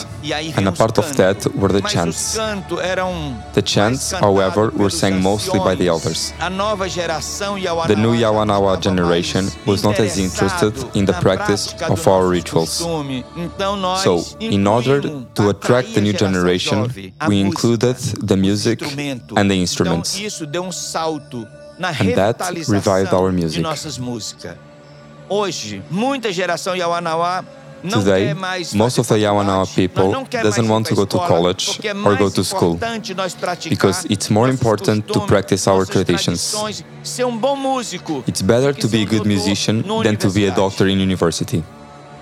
And 0.56 0.68
a 0.68 0.72
part 0.72 0.98
of 0.98 1.12
that 1.16 1.46
were 1.54 1.72
the 1.72 1.86
chants. 1.88 2.36
The 3.54 3.62
chants, 3.62 4.12
however, 4.12 4.70
were 4.70 4.90
sang 4.90 5.20
mostly 5.20 5.58
by 5.58 5.74
the 5.74 5.88
elders. 5.88 6.32
A 6.40 6.48
nova 6.48 6.88
geração 6.88 7.58
Yawanawa 7.58 7.88
The 7.88 7.96
new 7.96 8.14
Yawanawa 8.14 8.80
generation 8.80 9.48
was 9.66 9.82
not 9.82 9.98
as 10.00 10.18
interested 10.18 10.74
in 10.94 11.04
the 11.04 11.14
practice 11.14 11.74
of 11.88 12.06
our 12.08 12.28
rituals. 12.28 12.80
Então 13.36 13.76
nós 13.76 14.02
So, 14.02 14.22
in 14.40 14.66
order 14.66 15.00
to 15.34 15.50
attract 15.50 15.94
the 15.94 16.00
new 16.00 16.12
generation, 16.12 16.86
we 17.28 17.40
included 17.40 17.96
the 18.22 18.36
music 18.36 18.82
and 19.36 19.50
the 19.50 19.56
instruments. 19.56 20.14
Então 21.78 21.90
isso 21.90 22.14
deu 22.14 22.14
salto 22.14 22.14
na 22.14 22.14
And 22.14 22.14
that 22.14 22.38
revived 22.68 23.14
our 23.14 23.32
music. 23.32 23.60
nossas 23.60 23.98
músicas. 23.98 24.56
Hoje, 25.28 25.82
muita 25.90 26.32
geração 26.32 26.76
Yawanawa 26.76 27.44
não 27.82 28.02
Today, 28.02 28.32
most 28.74 28.98
of 28.98 29.06
the 29.08 29.18
Yawanawa 29.18 29.66
people 29.66 30.04
nós 30.04 30.12
não 30.12 30.24
quer 30.24 30.42
doesn't 30.42 30.66
want 30.70 30.86
to 30.88 30.94
go 30.94 31.04
to 31.04 31.18
college 31.18 31.78
or 32.04 32.16
go 32.16 32.30
to 32.30 32.42
school, 32.42 32.74
importante 32.74 33.14
nós 33.14 33.34
praticar 33.34 33.68
because 33.70 34.06
it's 34.08 34.30
more 34.30 34.50
important 34.50 35.06
to 35.06 35.20
practice 35.26 35.68
our 35.68 35.84
traditions. 35.84 36.54
um. 36.54 38.24
It's 38.26 38.40
better 38.40 38.72
to 38.72 38.88
be 38.88 38.98
a 38.98 39.02
um 39.02 39.06
good 39.06 39.26
musician 39.26 39.84
than 40.02 40.16
to 40.16 40.30
be 40.30 40.46
a 40.46 40.50
doctor 40.50 40.88
in 40.88 40.98
university. 40.98 41.62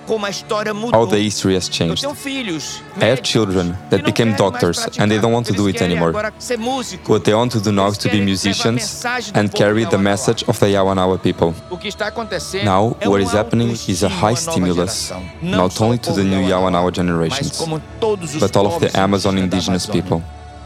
Como 0.06 0.26
a 0.26 0.30
história 0.30 0.74
mudou. 0.74 1.00
How 1.00 1.06
the 1.06 1.16
history 1.16 1.54
has 1.56 1.68
changed. 1.68 2.04
I 2.04 3.04
have 3.04 3.22
children 3.22 3.76
that 3.90 4.04
became 4.04 4.34
doctors 4.36 4.86
and 4.98 5.10
they 5.10 5.18
don't 5.18 5.32
want 5.32 5.46
to 5.46 5.52
do 5.52 5.68
it 5.68 5.80
anymore. 5.80 6.10
agora 6.10 6.32
ser 6.38 6.58
músico. 6.58 7.12
What 7.12 7.24
they 7.24 7.34
want 7.34 7.52
to 7.52 7.60
do 7.60 7.72
now 7.72 7.88
is 7.88 7.98
to 7.98 8.08
be 8.08 8.18
Eles 8.18 8.42
querem 8.42 8.54
levar 8.54 8.68
a 8.68 8.72
musicians 8.72 9.04
and 9.34 9.52
carry 9.52 9.86
the 9.86 9.98
message 9.98 10.44
of 10.48 10.58
the 10.58 10.66
Yawanawa 10.66 11.18
people. 11.18 11.54
O 11.70 11.76
que 11.76 11.88
está 11.88 12.08
acontecendo 12.08 12.64
Now, 12.64 12.96
what 13.04 13.20
um 13.20 13.20
is 13.20 13.32
happening 13.32 13.70
is 13.70 14.02
a 14.02 14.08
high 14.08 14.34
estímulo 14.34 14.72
à 14.72 14.76
nova 14.76 14.86
stimulus, 14.88 15.12
not 15.40 15.80
only 15.80 15.98
to 15.98 16.12
the 16.12 16.24
new 16.24 16.42
Yawanawa 16.48 16.92
generations, 16.92 17.56
como 17.56 17.80
todos 18.00 18.34
os 18.34 18.40
but 18.40 18.56
all 18.56 18.66
of 18.66 18.80
the 18.80 18.98
Amazon 18.98 19.38
indigenous 19.38 19.86
people. 19.86 20.22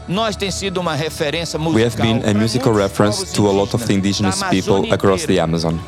Nós 0.07 0.35
tem 0.37 0.49
sido 0.49 0.79
uma 0.79 0.95
referência 0.95 1.59
musical 1.59 1.75
We 1.75 1.83
have 1.83 1.97
been 1.97 2.29
a 2.29 2.33
musical 2.33 2.73
reference 2.73 3.33
to 3.33 3.47
a 3.47 3.51
lot 3.51 3.75
of 3.75 3.85
the 3.85 3.93
indigenous 3.93 4.41
people 4.43 4.91
across 4.93 5.25
the. 5.25 5.37
Amazon. 5.39 5.79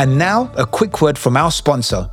And 0.00 0.16
now, 0.16 0.50
a 0.56 0.64
quick 0.64 1.02
word 1.02 1.18
from 1.18 1.36
our 1.36 1.50
sponsor. 1.50 2.08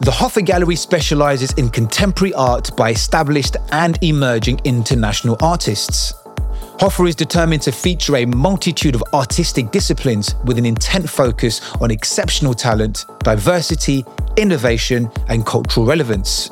The 0.00 0.10
HOFA 0.10 0.44
Gallery 0.44 0.74
specializes 0.74 1.52
in 1.52 1.70
contemporary 1.70 2.34
art 2.34 2.76
by 2.76 2.90
established 2.90 3.56
and 3.70 4.02
emerging 4.02 4.60
international 4.64 5.36
artists. 5.40 6.12
HOFA 6.80 7.06
is 7.10 7.14
determined 7.14 7.62
to 7.62 7.70
feature 7.70 8.16
a 8.16 8.24
multitude 8.24 8.96
of 8.96 9.04
artistic 9.14 9.70
disciplines 9.70 10.34
with 10.44 10.58
an 10.58 10.66
intent 10.66 11.08
focus 11.08 11.60
on 11.80 11.92
exceptional 11.92 12.52
talent, 12.52 13.06
diversity, 13.20 14.04
innovation, 14.36 15.08
and 15.28 15.46
cultural 15.46 15.86
relevance. 15.86 16.50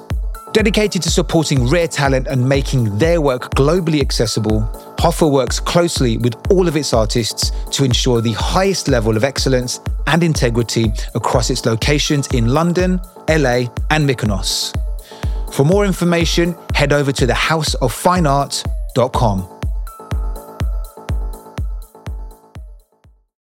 Dedicated 0.56 1.02
to 1.02 1.10
supporting 1.10 1.68
rare 1.68 1.86
talent 1.86 2.26
and 2.28 2.48
making 2.48 2.96
their 2.96 3.20
work 3.20 3.54
globally 3.54 4.00
accessible, 4.00 4.62
HOFA 4.96 5.30
works 5.30 5.60
closely 5.60 6.16
with 6.16 6.34
all 6.50 6.66
of 6.66 6.78
its 6.78 6.94
artists 6.94 7.52
to 7.72 7.84
ensure 7.84 8.22
the 8.22 8.32
highest 8.32 8.88
level 8.88 9.18
of 9.18 9.22
excellence 9.22 9.82
and 10.06 10.22
integrity 10.22 10.90
across 11.14 11.50
its 11.50 11.66
locations 11.66 12.26
in 12.28 12.54
London, 12.54 12.98
LA, 13.28 13.66
and 13.90 14.08
Mykonos. 14.08 14.74
For 15.52 15.66
more 15.66 15.84
information, 15.84 16.56
head 16.74 16.90
over 16.90 17.12
to 17.12 17.26
thehouseoffineart.com. 17.26 19.48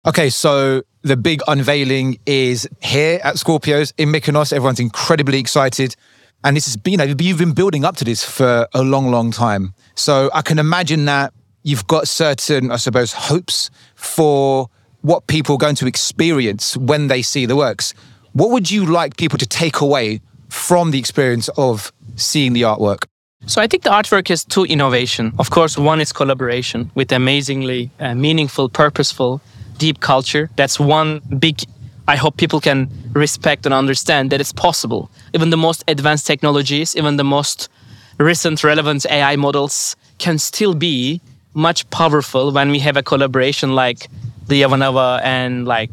Okay, 0.07 0.29
so 0.29 0.81
the 1.01 1.17
big 1.17 1.41
unveiling 1.47 2.19
is 2.25 2.69
here 2.81 3.19
at 3.21 3.35
Scorpios 3.35 3.91
in 3.97 4.13
Mykonos. 4.13 4.53
Everyone's 4.53 4.79
incredibly 4.79 5.39
excited. 5.39 5.97
And 6.43 6.57
this 6.57 6.67
is, 6.67 6.77
you 6.85 6.97
know, 6.97 7.03
you've 7.03 7.37
been 7.37 7.53
building 7.53 7.85
up 7.85 7.95
to 7.97 8.05
this 8.05 8.23
for 8.23 8.67
a 8.73 8.83
long, 8.83 9.11
long 9.11 9.31
time. 9.31 9.73
So 9.95 10.29
I 10.33 10.41
can 10.41 10.57
imagine 10.57 11.05
that 11.05 11.33
you've 11.63 11.85
got 11.87 12.07
certain, 12.07 12.71
I 12.71 12.77
suppose, 12.77 13.13
hopes 13.13 13.69
for 13.95 14.67
what 15.01 15.27
people 15.27 15.55
are 15.55 15.59
going 15.59 15.75
to 15.75 15.87
experience 15.87 16.75
when 16.77 17.07
they 17.07 17.21
see 17.21 17.45
the 17.45 17.55
works. 17.55 17.93
What 18.33 18.49
would 18.51 18.71
you 18.71 18.85
like 18.85 19.17
people 19.17 19.37
to 19.37 19.45
take 19.45 19.81
away 19.81 20.21
from 20.49 20.91
the 20.91 20.99
experience 20.99 21.49
of 21.57 21.91
seeing 22.15 22.53
the 22.53 22.63
artwork? 22.63 23.05
So 23.47 23.61
I 23.61 23.67
think 23.67 23.83
the 23.83 23.89
artwork 23.89 24.27
has 24.27 24.45
two 24.45 24.65
innovation. 24.65 25.33
Of 25.39 25.49
course, 25.49 25.77
one 25.77 25.99
is 25.99 26.13
collaboration 26.13 26.91
with 26.93 27.11
amazingly 27.11 27.89
uh, 27.99 28.13
meaningful, 28.13 28.69
purposeful, 28.69 29.41
deep 29.77 29.99
culture. 29.99 30.49
That's 30.55 30.79
one 30.79 31.21
big. 31.39 31.61
I 32.07 32.15
hope 32.15 32.37
people 32.37 32.59
can 32.59 32.89
respect 33.13 33.65
and 33.65 33.73
understand 33.73 34.31
that 34.31 34.41
it's 34.41 34.53
possible. 34.53 35.09
Even 35.33 35.49
the 35.49 35.57
most 35.57 35.83
advanced 35.87 36.27
technologies, 36.27 36.95
even 36.95 37.17
the 37.17 37.23
most 37.23 37.69
recent 38.17 38.63
relevant 38.63 39.05
AI 39.09 39.35
models 39.35 39.95
can 40.17 40.37
still 40.37 40.73
be 40.73 41.21
much 41.53 41.89
powerful 41.89 42.51
when 42.51 42.71
we 42.71 42.79
have 42.79 42.95
a 42.95 43.03
collaboration 43.03 43.75
like 43.75 44.07
the 44.47 44.61
Yawanawa 44.61 45.21
and 45.23 45.65
like 45.67 45.89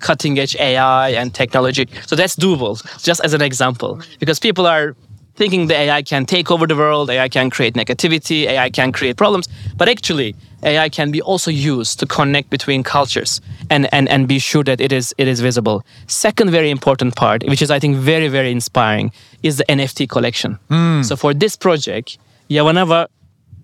cutting 0.00 0.38
edge 0.38 0.54
AI 0.56 1.10
and 1.10 1.34
technology. 1.34 1.88
So 2.06 2.16
that's 2.16 2.36
doable, 2.36 2.76
just 3.02 3.20
as 3.24 3.32
an 3.32 3.40
example, 3.40 4.00
because 4.18 4.38
people 4.38 4.66
are 4.66 4.94
thinking 5.36 5.66
the 5.66 5.74
AI 5.74 6.02
can 6.02 6.26
take 6.26 6.50
over 6.50 6.66
the 6.66 6.76
world, 6.76 7.10
AI 7.10 7.28
can 7.28 7.50
create 7.50 7.74
negativity, 7.74 8.46
AI 8.46 8.70
can 8.70 8.92
create 8.92 9.16
problems, 9.16 9.48
but 9.76 9.88
actually 9.88 10.34
AI 10.62 10.88
can 10.88 11.10
be 11.10 11.20
also 11.20 11.50
used 11.50 11.98
to 12.00 12.06
connect 12.06 12.50
between 12.50 12.82
cultures 12.82 13.40
and, 13.70 13.92
and, 13.92 14.08
and 14.08 14.28
be 14.28 14.38
sure 14.38 14.64
that 14.64 14.80
it 14.80 14.92
is 14.92 15.14
it 15.18 15.28
is 15.28 15.40
visible. 15.40 15.84
Second 16.06 16.50
very 16.50 16.70
important 16.70 17.16
part, 17.16 17.44
which 17.44 17.62
is 17.62 17.70
I 17.70 17.78
think 17.78 17.96
very, 17.96 18.28
very 18.28 18.50
inspiring, 18.50 19.12
is 19.42 19.58
the 19.58 19.64
NFT 19.64 20.08
collection. 20.08 20.58
Hmm. 20.68 21.02
So 21.02 21.16
for 21.16 21.34
this 21.34 21.56
project, 21.56 22.18
Yawanawa 22.48 23.08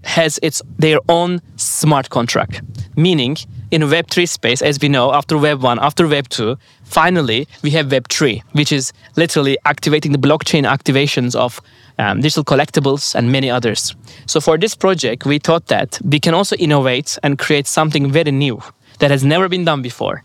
has 0.05 0.39
its 0.43 0.63
their 0.79 0.99
own 1.09 1.41
smart 1.57 2.11
contract. 2.11 2.63
Meaning, 2.97 3.37
in 3.71 3.83
Web3 3.83 4.29
space, 4.29 4.63
as 4.63 4.79
we 4.81 4.89
know, 4.89 5.13
after 5.13 5.39
Web 5.39 5.63
1, 5.63 5.79
after 5.79 6.09
Web 6.09 6.29
2, 6.29 6.57
finally 6.85 7.47
we 7.63 7.71
have 7.71 7.91
Web 7.91 8.09
3, 8.09 8.43
which 8.53 8.73
is 8.73 8.93
literally 9.17 9.57
activating 9.65 10.13
the 10.13 10.19
blockchain 10.19 10.67
activations 10.67 11.37
of 11.37 11.61
um, 11.99 12.21
digital 12.21 12.45
collectibles 12.45 13.15
and 13.15 13.31
many 13.31 13.51
others. 13.51 13.95
So 14.27 14.41
for 14.41 14.59
this 14.59 14.75
project, 14.75 15.25
we 15.25 15.39
thought 15.39 15.67
that 15.67 16.01
we 16.05 16.19
can 16.19 16.35
also 16.35 16.57
innovate 16.57 17.19
and 17.23 17.39
create 17.39 17.67
something 17.67 18.11
very 18.11 18.33
new 18.33 18.61
that 18.99 19.11
has 19.11 19.25
never 19.25 19.49
been 19.49 19.65
done 19.65 19.83
before. 19.83 20.25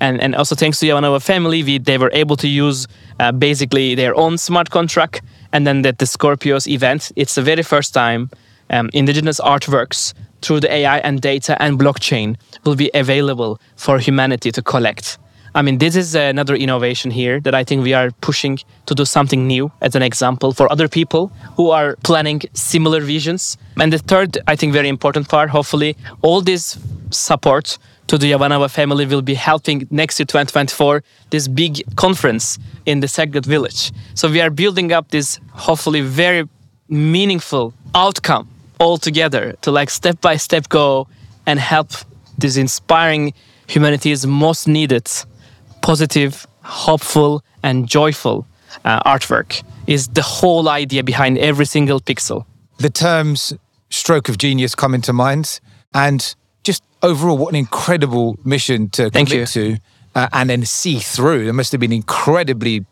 And, 0.00 0.20
and 0.20 0.34
also 0.34 0.54
thanks 0.54 0.80
to 0.80 0.86
Yawanawa 0.86 1.22
family, 1.22 1.62
we, 1.62 1.78
they 1.78 1.96
were 1.96 2.10
able 2.12 2.36
to 2.36 2.48
use 2.48 2.88
uh, 3.20 3.30
basically 3.32 3.94
their 3.94 4.14
own 4.16 4.36
smart 4.36 4.70
contract. 4.70 5.22
And 5.52 5.66
then 5.66 5.82
that 5.82 5.98
the 5.98 6.06
Scorpios 6.06 6.66
event, 6.66 7.12
it's 7.14 7.34
the 7.34 7.42
very 7.42 7.62
first 7.62 7.94
time 7.94 8.30
um, 8.70 8.90
indigenous 8.92 9.38
artworks 9.38 10.14
through 10.42 10.60
the 10.60 10.72
AI 10.72 10.98
and 10.98 11.20
data 11.20 11.60
and 11.62 11.78
blockchain 11.78 12.36
will 12.64 12.76
be 12.76 12.90
available 12.94 13.60
for 13.76 13.98
humanity 13.98 14.52
to 14.52 14.62
collect. 14.62 15.18
I 15.54 15.60
mean, 15.60 15.78
this 15.78 15.96
is 15.96 16.14
another 16.14 16.54
innovation 16.54 17.10
here 17.10 17.38
that 17.40 17.54
I 17.54 17.62
think 17.62 17.82
we 17.82 17.92
are 17.92 18.10
pushing 18.22 18.58
to 18.86 18.94
do 18.94 19.04
something 19.04 19.46
new 19.46 19.70
as 19.82 19.94
an 19.94 20.02
example 20.02 20.52
for 20.52 20.70
other 20.72 20.88
people 20.88 21.30
who 21.56 21.70
are 21.70 21.96
planning 22.02 22.40
similar 22.54 23.00
visions. 23.00 23.58
And 23.78 23.92
the 23.92 23.98
third, 23.98 24.38
I 24.46 24.56
think, 24.56 24.72
very 24.72 24.88
important 24.88 25.28
part, 25.28 25.50
hopefully, 25.50 25.94
all 26.22 26.40
this 26.40 26.78
support 27.10 27.76
to 28.06 28.16
the 28.16 28.32
Yawanawa 28.32 28.70
family 28.70 29.04
will 29.04 29.20
be 29.20 29.34
helping 29.34 29.86
next 29.90 30.18
year, 30.18 30.26
2024, 30.26 31.04
this 31.28 31.48
big 31.48 31.82
conference 31.96 32.58
in 32.86 33.00
the 33.00 33.08
Sacred 33.08 33.44
Village. 33.44 33.92
So 34.14 34.30
we 34.30 34.40
are 34.40 34.50
building 34.50 34.90
up 34.92 35.10
this 35.10 35.38
hopefully 35.52 36.00
very 36.00 36.48
meaningful 36.88 37.74
outcome 37.94 38.48
all 38.82 38.98
together 38.98 39.44
to 39.62 39.70
like 39.70 39.90
step 39.90 40.20
by 40.20 40.36
step 40.36 40.68
go 40.68 41.06
and 41.46 41.58
help 41.60 41.90
this 42.38 42.56
inspiring 42.56 43.32
humanity's 43.68 44.26
most 44.26 44.66
needed 44.66 45.06
positive 45.80 46.46
hopeful 46.62 47.42
and 47.62 47.88
joyful 47.88 48.46
uh, 48.84 49.12
artwork 49.14 49.62
is 49.86 50.08
the 50.08 50.22
whole 50.22 50.68
idea 50.68 51.02
behind 51.02 51.38
every 51.38 51.66
single 51.66 52.00
pixel 52.00 52.44
The 52.78 52.90
terms 52.90 53.54
stroke 53.90 54.28
of 54.28 54.38
genius 54.38 54.74
come 54.74 54.94
into 54.94 55.12
mind. 55.12 55.60
And 55.94 56.34
just 56.64 56.82
overall, 57.02 57.38
what 57.38 57.50
an 57.50 57.56
incredible 57.56 58.38
mission 58.44 58.88
to 58.90 59.10
Thank 59.10 59.30
commit 59.30 59.48
to 59.50 59.78
uh, 60.14 60.28
and 60.32 60.50
then 60.50 60.64
see 60.64 60.98
through. 60.98 61.48
It 61.48 61.52
must 61.52 61.72
have 61.72 61.80
been 61.80 61.92
incredibly 61.92 62.84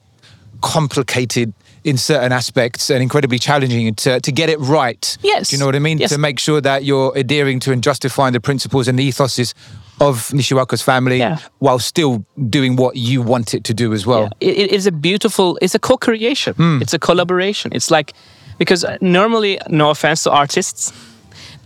complicated 0.60 1.54
in 1.84 1.96
certain 1.96 2.32
aspects 2.32 2.90
and 2.90 3.02
incredibly 3.02 3.38
challenging 3.38 3.94
to, 3.94 4.20
to 4.20 4.32
get 4.32 4.48
it 4.48 4.58
right. 4.60 5.16
Yes. 5.22 5.50
Do 5.50 5.56
you 5.56 5.60
know 5.60 5.66
what 5.66 5.76
I 5.76 5.78
mean? 5.78 5.98
Yes. 5.98 6.10
To 6.10 6.18
make 6.18 6.38
sure 6.38 6.60
that 6.60 6.84
you're 6.84 7.12
adhering 7.16 7.60
to 7.60 7.72
and 7.72 7.82
justifying 7.82 8.32
the 8.32 8.40
principles 8.40 8.88
and 8.88 8.98
the 8.98 9.08
ethoses 9.08 9.54
of 10.00 10.28
Nixiwaka's 10.28 10.82
family 10.82 11.18
Yeah. 11.18 11.38
while 11.58 11.78
still 11.78 12.24
doing 12.48 12.76
what 12.76 12.96
you 12.96 13.22
want 13.22 13.54
it 13.54 13.64
to 13.64 13.74
do 13.74 13.92
as 13.92 14.06
well. 14.06 14.30
it, 14.40 14.56
it 14.56 14.72
is 14.72 14.86
a 14.86 14.92
beautiful 14.92 15.58
it's 15.60 15.74
a 15.74 15.78
co-creation 15.78 16.54
hmm. 16.54 16.78
it's 16.80 16.94
a 16.94 16.98
collaboration 16.98 17.70
it's 17.74 17.90
like 17.90 18.14
because 18.58 18.84
normally 19.00 19.58
no 19.68 19.90
offense 19.90 20.22
to 20.22 20.30
artists 20.30 20.92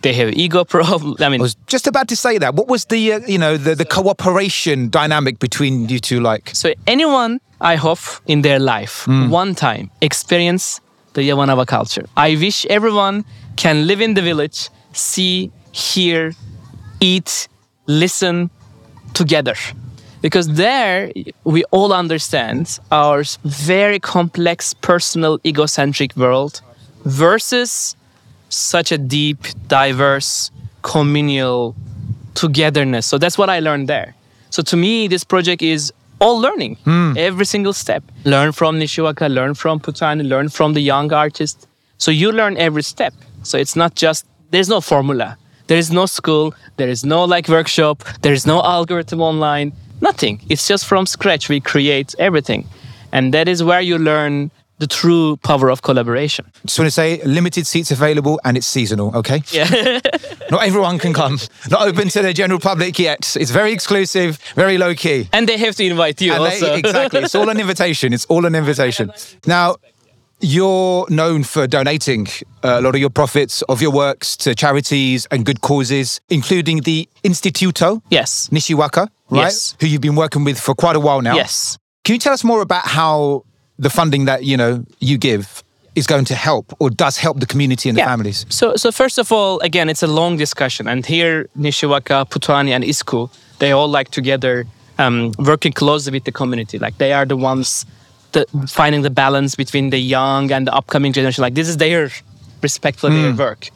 they 0.05 0.13
have 0.13 0.31
ego 0.45 0.65
problem 0.77 1.17
i 1.21 1.29
mean 1.29 1.41
I 1.41 1.47
was 1.49 1.57
just 1.67 1.87
about 1.93 2.07
to 2.13 2.17
say 2.17 2.39
that. 2.39 2.55
What 2.55 2.69
was 2.69 2.83
the 2.93 3.01
uh, 3.15 3.21
you 3.35 3.39
know 3.45 3.57
the, 3.57 3.75
the 3.75 3.89
cooperation 3.99 4.77
dynamic 5.01 5.35
between 5.47 5.89
you 5.89 5.99
two 5.99 6.21
like? 6.21 6.45
so 6.63 6.73
anyone 6.87 7.41
i 7.73 7.75
hope 7.87 8.05
in 8.27 8.43
their 8.43 8.61
life 8.75 8.95
one 9.41 9.55
time 9.67 9.91
experience 10.01 10.81
the 11.15 11.23
Yawanawa 11.29 11.67
culture 11.67 12.05
i 12.17 12.31
wish 12.45 12.59
everyone 12.79 13.25
can 13.57 13.87
live 13.91 14.01
in 14.07 14.15
the 14.15 14.23
village 14.31 14.59
see 14.93 15.51
hear 15.73 16.33
eat 17.01 17.49
listen 17.87 18.51
together 19.21 19.57
because 20.27 20.47
there 20.65 21.13
we 21.45 21.61
all 21.77 21.93
understand 21.93 22.79
our 22.91 23.23
very 23.45 23.99
complex 24.01 24.75
personal 24.91 25.39
egocentric 25.45 26.17
world 26.17 26.63
versus 27.05 27.97
such 28.55 28.93
a 28.93 28.99
deep 28.99 29.39
diverse 29.69 30.51
communal 30.83 31.75
togetherness. 32.35 33.07
So 33.07 33.19
that's 33.19 33.39
what 33.39 33.49
i 33.51 33.61
learned 33.61 33.89
there. 33.89 34.15
So 34.51 34.63
to 34.63 34.77
me 34.77 35.09
this 35.09 35.25
project 35.25 35.63
is 35.63 35.93
all 36.21 36.39
learning. 36.41 36.77
Hmm. 36.85 37.13
Every 37.17 37.45
single 37.45 37.73
step. 37.73 38.03
Learn 38.25 38.53
from 38.53 38.79
Nixiwaka 38.79 39.33
learn 39.33 39.55
from 39.55 39.81
putani 39.81 40.29
learn 40.29 40.49
from 40.49 40.75
the 40.75 40.81
young 40.81 41.13
artist 41.13 41.67
so 41.99 42.11
you 42.11 42.33
learn 42.33 42.57
every 42.57 42.83
step. 42.83 43.15
So 43.43 43.59
it's 43.59 43.77
not 43.77 43.95
just 43.95 44.27
there's 44.51 44.69
no 44.69 44.81
formula. 44.81 45.39
There 45.67 45.79
is 45.79 45.91
no 45.91 46.07
school. 46.07 46.55
There 46.77 46.89
is 46.89 47.05
no 47.05 47.25
like 47.25 47.49
workshop. 47.49 48.05
There 48.23 48.33
is 48.33 48.47
no 48.47 48.63
algorithm 48.63 49.21
online. 49.21 49.73
Nothing. 50.01 50.43
It's 50.49 50.67
just 50.69 50.87
from 50.87 51.07
scratch 51.07 51.49
we 51.49 51.61
create 51.61 52.15
everything. 52.19 52.67
And 53.13 53.33
that 53.33 53.49
is 53.49 53.63
where 53.63 53.81
you 53.81 53.97
learn 53.99 54.51
the 54.79 54.87
true 54.87 55.37
power 55.39 55.71
of 55.71 55.83
collaboration 55.83 56.45
Just 56.67 56.79
want 56.79 56.87
to 56.89 56.91
say 56.91 57.23
limited 57.25 57.67
seats 57.67 57.91
available 57.91 58.41
and 58.45 58.57
it's 58.57 58.67
seasonal. 58.67 59.15
Okay. 59.17 59.43
yeah 59.51 60.01
Not 60.51 60.63
everyone 60.65 60.99
can 60.99 61.13
come. 61.15 61.39
Not 61.71 61.83
open 61.89 62.09
to 62.11 62.23
the 62.23 62.33
general 62.35 62.61
public 62.61 62.99
yet. 62.99 63.37
It's 63.37 63.51
very 63.51 63.73
exclusive, 63.73 64.39
very 64.57 64.77
low 64.79 64.95
key. 64.95 65.29
and 65.33 65.49
they 65.49 65.57
have 65.59 65.75
to 65.77 65.85
invite 65.85 66.21
you 66.21 66.33
And 66.33 66.45
they- 66.45 66.51
also 66.61 66.75
exactly. 66.75 67.21
It's 67.23 67.35
all 67.35 67.49
an 67.49 67.59
invitation. 67.65 68.13
It's 68.13 68.27
all 68.27 68.45
an 68.47 68.55
invitation. 68.55 69.11
Now, 69.47 69.77
you're 70.41 71.07
known 71.09 71.45
for 71.45 71.67
donating 71.67 72.27
uh, 72.63 72.79
a 72.79 72.81
lot 72.81 72.95
of 72.95 73.01
your 73.01 73.11
profits 73.11 73.63
of 73.63 73.81
your 73.81 73.93
works 73.93 74.37
to 74.39 74.55
charities 74.55 75.27
and 75.31 75.45
good 75.47 75.61
causes, 75.61 76.21
including 76.29 76.81
the 76.83 77.09
Instituto 77.23 78.03
yes 78.11 78.49
Nixiwaka, 78.53 79.09
right? 79.31 79.45
Yes. 79.45 79.77
Who 79.81 79.87
you've 79.87 80.01
been 80.03 80.17
working 80.17 80.45
with 80.45 80.59
for 80.61 80.75
quite 80.75 80.97
a 80.97 81.01
while 81.01 81.23
now. 81.23 81.35
yes 81.37 81.79
Can 82.05 82.15
you 82.15 82.19
tell 82.19 82.33
us 82.35 82.45
more 82.45 82.61
about 82.61 82.85
how 82.87 83.45
the 83.79 83.91
funding 83.91 84.27
that 84.27 84.45
you 84.45 84.57
know 84.57 84.85
you 85.01 85.19
give 85.19 85.63
is 85.95 86.07
going 86.07 86.25
to 86.25 86.35
help 86.35 86.75
or 86.81 86.91
does 86.91 87.19
help 87.19 87.39
the 87.41 87.47
community 87.47 87.89
and 87.89 87.97
the 87.97 88.03
families? 88.03 88.47
So, 88.49 88.75
so 88.75 88.91
first 88.91 89.17
of 89.19 89.31
all, 89.31 89.61
again, 89.61 89.89
it's 89.89 90.03
a 90.03 90.09
long 90.09 90.37
discussion, 90.37 90.89
and 90.89 91.07
here 91.07 91.49
Nixiwaka, 91.57 92.29
Putani, 92.29 92.71
and 92.71 92.83
Isku, 92.85 93.31
they 93.59 93.73
all 93.73 93.89
like 93.89 94.11
together 94.11 94.67
um, 94.99 95.33
working 95.39 95.73
closely 95.73 96.13
with 96.13 96.25
the 96.25 96.33
community. 96.33 96.79
Like 96.79 96.99
they 96.99 97.13
are 97.13 97.25
the 97.25 97.37
ones 97.37 97.87
that 98.33 98.49
finding 98.69 99.03
the 99.03 99.11
balance 99.11 99.55
between 99.55 99.91
the 99.91 99.99
young 99.99 100.51
and 100.53 100.67
the 100.67 100.75
upcoming 100.75 101.13
generation. 101.13 101.43
Like 101.43 101.55
this 101.55 101.69
is 101.69 101.77
their 101.77 102.11
respectful 102.63 103.11
their 103.11 103.35
work. 103.35 103.71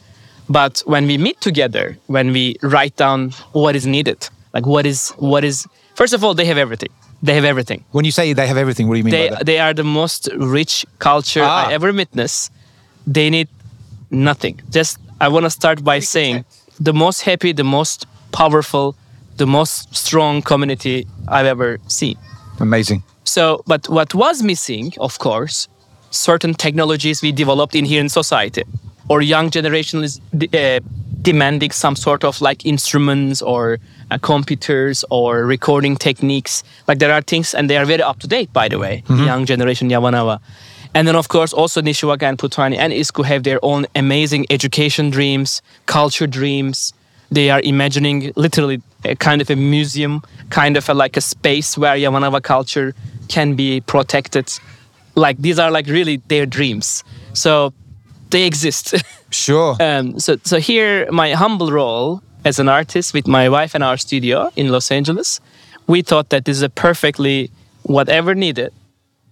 But 0.49 0.83
when 0.87 1.07
we 1.07 1.19
meet 1.19 1.41
together, 1.41 1.99
when 2.07 2.33
we 2.33 2.57
write 2.63 2.97
down 2.97 3.31
what 3.53 3.77
is 3.77 3.87
needed, 3.87 4.29
like 4.55 4.67
what 4.67 4.87
is 4.87 5.11
what 5.19 5.45
is 5.45 5.67
first 5.95 6.15
of 6.15 6.25
all, 6.25 6.35
they 6.35 6.47
have 6.47 6.59
everything. 6.59 6.91
They 7.23 7.35
have 7.35 7.45
everything 7.45 7.85
When 7.91 8.05
you 8.05 8.13
say 8.13 8.33
they 8.33 8.47
have 8.47 8.57
everything, 8.57 8.87
what 8.89 8.95
do 8.95 8.99
you 8.99 9.05
mean 9.05 9.13
they 9.13 9.29
by 9.29 9.35
that? 9.37 9.47
they 9.47 9.59
are 9.59 9.75
the 9.75 9.85
most 9.85 10.29
rich 10.37 10.87
culture 10.99 11.43
Ah. 11.45 11.67
I 11.69 11.73
ever 11.73 11.93
witnessed. 11.93 12.53
They 13.07 13.29
need 13.31 13.49
nothing. 14.11 14.61
Just 14.71 14.99
I 15.21 15.29
want 15.29 15.45
to 15.45 15.51
start 15.51 15.83
by 15.83 15.99
saying 16.01 16.45
the 16.79 16.93
most 16.93 17.23
happy, 17.23 17.53
the 17.53 17.65
most 17.65 18.07
powerful, 18.33 18.95
the 19.37 19.47
most 19.47 19.95
strong 19.95 20.43
community 20.43 21.07
I've 21.27 21.47
ever 21.47 21.79
seen. 21.89 22.17
Amazing. 22.61 23.03
So, 23.25 23.63
but 23.67 23.89
what 23.89 24.15
was 24.15 24.43
missing, 24.43 24.93
of 25.01 25.19
course, 25.19 25.69
certain 26.11 26.55
technologies 26.55 27.21
we 27.23 27.33
developed 27.33 27.75
in 27.75 27.85
here 27.85 28.01
in 28.01 28.09
society, 28.09 28.63
or 29.09 29.21
young 29.23 29.51
generation 29.51 30.05
is 30.05 30.21
de- 30.37 30.49
uh, 30.53 30.81
demanding 31.23 31.73
some 31.73 31.97
sort 31.97 32.25
of 32.25 32.41
like 32.41 32.65
instruments 32.65 33.43
or 33.43 33.79
uh, 34.11 34.19
computers 34.19 35.05
or 35.11 35.45
recording 35.45 35.97
techniques. 35.97 36.63
Like 36.87 36.99
there 36.99 37.13
are 37.13 37.23
things, 37.23 37.55
and 37.55 37.69
they 37.69 37.77
are 37.77 37.85
very 37.85 38.03
up 38.03 38.19
to 38.21 38.27
date, 38.27 38.53
by 38.53 38.69
the 38.69 38.79
way. 38.79 39.03
Young 39.09 39.45
generation 39.47 39.89
Yawanawa, 39.91 40.41
And 40.95 41.07
then, 41.07 41.17
of 41.17 41.29
course, 41.29 41.53
also 41.53 41.81
Nixiwaka 41.83 42.23
and 42.23 42.39
Putani 42.39 42.77
and 42.77 42.93
Isku 42.93 43.25
have 43.25 43.43
their 43.43 43.59
own 43.63 43.87
amazing 43.95 44.47
education 44.51 45.11
dreams, 45.11 45.63
culture 45.87 46.27
dreams. 46.27 46.93
They 47.31 47.51
are 47.51 47.61
imagining 47.61 48.33
literally 48.37 48.81
a 49.05 49.15
kind 49.15 49.43
of 49.43 49.51
a 49.51 49.57
museum, 49.57 50.23
kind 50.51 50.77
of 50.77 50.89
a, 50.89 50.95
like 50.95 51.17
a 51.17 51.21
space 51.21 51.77
where 51.77 51.95
Yawanawa 51.97 52.43
culture 52.43 52.95
can 53.29 53.55
be 53.55 53.81
protected. 53.83 54.51
Like 55.15 55.37
these 55.39 55.59
are 55.59 55.71
like 55.71 55.87
really 55.87 56.23
their 56.29 56.47
dreams. 56.47 57.05
So 57.35 57.73
they 58.31 58.45
exist. 58.45 58.95
Sure. 59.31 59.77
Um, 59.79 60.19
so, 60.19 60.39
so 60.43 60.59
here, 60.59 61.07
my 61.11 61.33
humble 61.33 61.71
role 61.71 62.23
as 62.49 62.59
an 62.59 62.69
artist 62.69 63.13
with 63.13 63.27
my 63.27 63.47
wife 63.57 63.75
and 63.75 63.85
our 63.85 63.99
studio 63.99 64.51
in 64.57 64.67
Los 64.75 64.91
Angeles, 64.91 65.39
we 65.87 66.01
thought 66.01 66.31
that 66.31 66.47
this 66.47 66.57
is 66.57 66.63
a 66.63 66.71
perfectly 66.87 67.51
whatever 67.83 68.35
needed, 68.35 68.73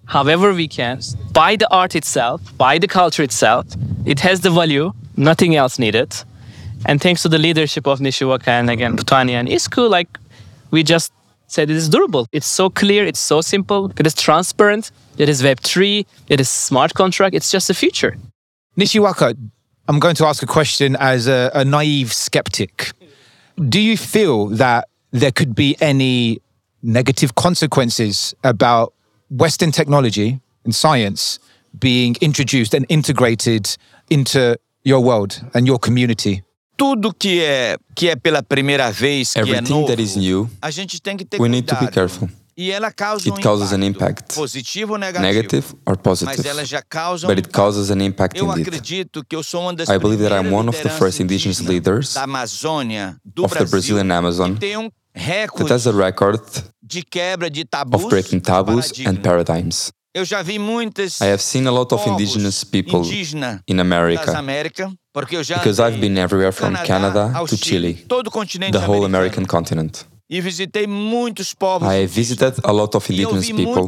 however 0.04 0.52
we 0.52 0.68
can, 0.68 1.00
by 1.32 1.56
the 1.56 1.68
art 1.80 1.94
itself, 2.00 2.38
by 2.58 2.74
the 2.82 2.86
culture 2.98 3.22
itself. 3.22 3.64
It 4.04 4.20
has 4.20 4.42
the 4.46 4.50
value, 4.50 4.92
nothing 5.16 5.56
else 5.56 5.78
needed. 5.78 6.10
And 6.84 7.00
thanks 7.00 7.22
to 7.22 7.28
the 7.30 7.38
leadership 7.38 7.86
of 7.86 8.00
Nixiwaka 8.00 8.52
and 8.60 8.68
again 8.68 8.92
Putani 8.98 9.32
and 9.40 9.48
Isku, 9.48 9.88
like 9.88 10.10
we 10.70 10.82
just 10.82 11.10
said 11.46 11.70
it 11.70 11.76
is 11.76 11.88
durable. 11.88 12.24
It's 12.32 12.50
so 12.60 12.68
clear, 12.68 13.06
it's 13.10 13.24
so 13.32 13.40
simple, 13.40 13.92
it 13.98 14.06
is 14.06 14.14
transparent, 14.14 14.90
it 15.16 15.28
is 15.30 15.42
Web3, 15.42 16.04
it 16.28 16.38
is 16.38 16.50
smart 16.50 16.92
contract, 16.92 17.34
it's 17.34 17.50
just 17.50 17.66
the 17.68 17.74
future. 17.74 18.12
Nixiwaka, 18.78 19.28
I'm 19.88 20.00
going 20.00 20.16
to 20.16 20.26
ask 20.26 20.42
a 20.42 20.46
question 20.46 20.96
as 20.96 21.28
a, 21.28 21.50
a 21.54 21.64
naive 21.64 22.12
skeptic. 22.12 22.92
Do 23.56 23.80
you 23.80 23.96
feel 23.96 24.48
that 24.56 24.88
there 25.12 25.32
could 25.32 25.54
be 25.54 25.76
any 25.80 26.40
negative 26.82 27.34
consequences 27.34 28.34
about 28.44 28.92
Western 29.30 29.72
technology 29.72 30.40
and 30.64 30.74
science 30.74 31.38
being 31.78 32.16
introduced 32.20 32.74
and 32.74 32.84
integrated 32.90 33.76
into 34.10 34.56
your 34.84 35.00
world 35.00 35.40
and 35.54 35.66
your 35.66 35.78
community? 35.78 36.42
Tudo 36.76 37.14
que 37.14 37.40
é 37.42 37.78
que 37.94 38.10
é 38.10 38.16
pela 38.16 38.42
primeira 38.42 38.92
vez, 38.92 39.32
que 39.32 39.38
é 39.38 39.42
Everything 39.42 39.72
novo, 39.72 39.86
that 39.86 40.02
is 40.02 40.16
new, 40.16 40.50
a 40.60 40.70
gente 40.70 41.00
tem 41.00 41.16
que 41.16 41.24
ter 41.24 41.40
we 41.40 41.48
need 41.48 41.66
to 41.66 41.74
be 41.76 41.90
careful. 41.90 42.28
E 42.58 42.70
ela 42.72 42.90
causa 42.90 43.28
It 43.28 43.38
um 43.38 43.42
causes 43.42 43.72
an 43.72 43.84
impacto, 43.84 44.22
impact. 44.22 44.34
positivo 44.34 44.92
ou 44.94 44.98
negativo. 44.98 45.22
Negative 45.26 45.66
or 45.84 45.96
Mas 45.96 46.02
positive. 46.02 46.48
ela 46.48 46.64
já 46.64 46.82
causa 46.82 47.26
But 47.26 47.36
um 47.36 47.38
it 47.40 47.48
causes 47.50 47.90
an 47.90 48.02
impact 48.02 48.38
Eu 48.38 48.46
indeed. 48.50 48.66
acredito 48.68 49.22
que 49.28 49.36
eu 49.36 49.42
sou 49.42 49.62
uma 49.62 49.74
das 49.74 49.88
I 49.90 49.98
believe 49.98 50.22
that 50.26 50.34
I'm 50.34 50.52
one 50.54 50.68
of 50.68 50.82
the 50.82 50.88
first 50.88 51.20
indigenous 51.20 51.60
leaders 51.60 52.14
da 52.14 52.22
Amazônia, 52.24 53.16
do 53.24 53.44
of 53.44 53.52
the 53.52 53.58
Brasil, 53.64 53.96
Brazilian 53.96 54.16
Amazon 54.16 54.54
que 54.54 54.60
tem 54.60 54.76
um 54.78 54.88
that 55.14 55.26
recorde 55.26 55.72
has 55.72 55.86
a 55.86 55.92
record 55.92 56.40
de 56.82 57.02
quebra 57.02 57.50
de 57.50 57.64
tabus 57.64 58.02
of 58.04 58.08
breaking 58.10 58.38
e 58.38 58.40
taboos 58.40 58.90
and 59.00 59.16
paradigmas. 59.16 59.22
paradigms. 59.22 59.92
Eu 60.14 60.24
já 60.24 60.40
vi 60.40 60.58
muitas 60.58 61.20
I 61.20 61.24
have 61.24 61.42
seen 61.42 61.66
a 61.66 61.70
lot 61.70 61.94
of 61.94 62.08
indigenous 62.08 62.64
people 62.64 63.00
indígenas 63.00 63.60
in 63.68 63.78
America 63.80 64.32
Américas, 64.38 64.90
porque 65.12 65.36
eu 65.36 65.44
já 65.44 65.58
because 65.58 65.78
I've 65.78 66.00
been 66.00 66.16
everywhere 66.18 66.52
from 66.52 66.72
Canada 66.86 67.30
ao 67.34 67.46
to 67.46 67.54
Chile, 67.54 67.92
Chile, 67.96 68.04
todo 68.08 68.28
o 68.28 68.30
continente 68.30 68.72
the 68.72 68.86
whole. 68.86 69.04
American 69.04 69.44
continent. 69.44 70.06
Visitei 70.28 70.86
muitos 70.86 71.54
povos 71.54 71.88
I 71.88 72.06
visited 72.06 72.54
a 72.64 72.72
lot 72.72 72.96
of 72.96 73.10
indigenous 73.10 73.46
people 73.46 73.86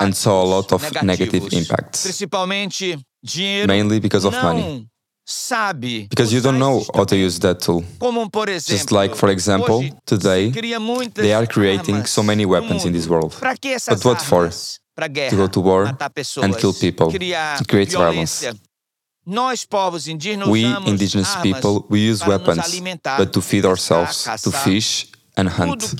and 0.00 0.14
saw 0.14 0.42
a 0.42 0.46
lot 0.46 0.74
of 0.74 1.02
negative 1.02 1.48
impacts, 1.56 2.02
Principalmente 2.02 2.98
dinheiro 3.22 3.66
mainly 3.66 3.98
because 3.98 4.26
of 4.26 4.36
money. 4.42 4.86
sabe 5.24 6.06
Because 6.10 6.34
you 6.34 6.42
don't 6.42 6.58
know 6.58 6.84
how 6.94 7.06
to 7.06 7.16
use 7.16 7.38
that 7.40 7.64
tool. 7.64 7.82
Como 7.98 8.28
por 8.28 8.48
exemplo, 8.50 8.76
Just 8.76 8.90
like, 8.92 9.14
for 9.14 9.30
example, 9.30 9.90
today, 10.04 10.48
se 10.52 10.58
cria 10.58 10.78
muitas 10.78 11.22
They 11.22 11.32
are 11.32 11.46
creating 11.46 12.04
so 12.06 12.22
many 12.22 12.44
weapons 12.44 12.84
in 12.84 12.92
this 12.92 13.06
world. 13.06 13.34
Pra 13.38 13.56
que 13.56 13.68
essas 13.72 13.96
But 13.96 14.04
what 14.04 14.22
for? 14.22 14.42
armas? 14.44 14.80
Pra 14.94 15.08
guerra, 15.08 15.30
To 15.30 15.36
go 15.36 15.48
to 15.48 15.60
war 15.60 15.86
and 16.42 16.54
kill 16.56 16.74
people, 16.74 17.06
to 17.10 17.64
create 17.66 17.92
violência. 17.92 18.54
Nós 19.24 19.64
povos 19.64 20.06
indígenas 20.06 20.48
We 20.48 20.64
indigenous 20.86 21.34
people, 21.36 21.84
we 21.90 22.10
use 22.10 22.24
weapons, 22.26 22.80
but 23.18 23.30
to 23.32 23.40
feed 23.42 23.64
ourselves, 23.66 24.24
to 24.42 24.50
fish 24.50 25.08
and 25.38 25.48
hunt. 25.48 25.94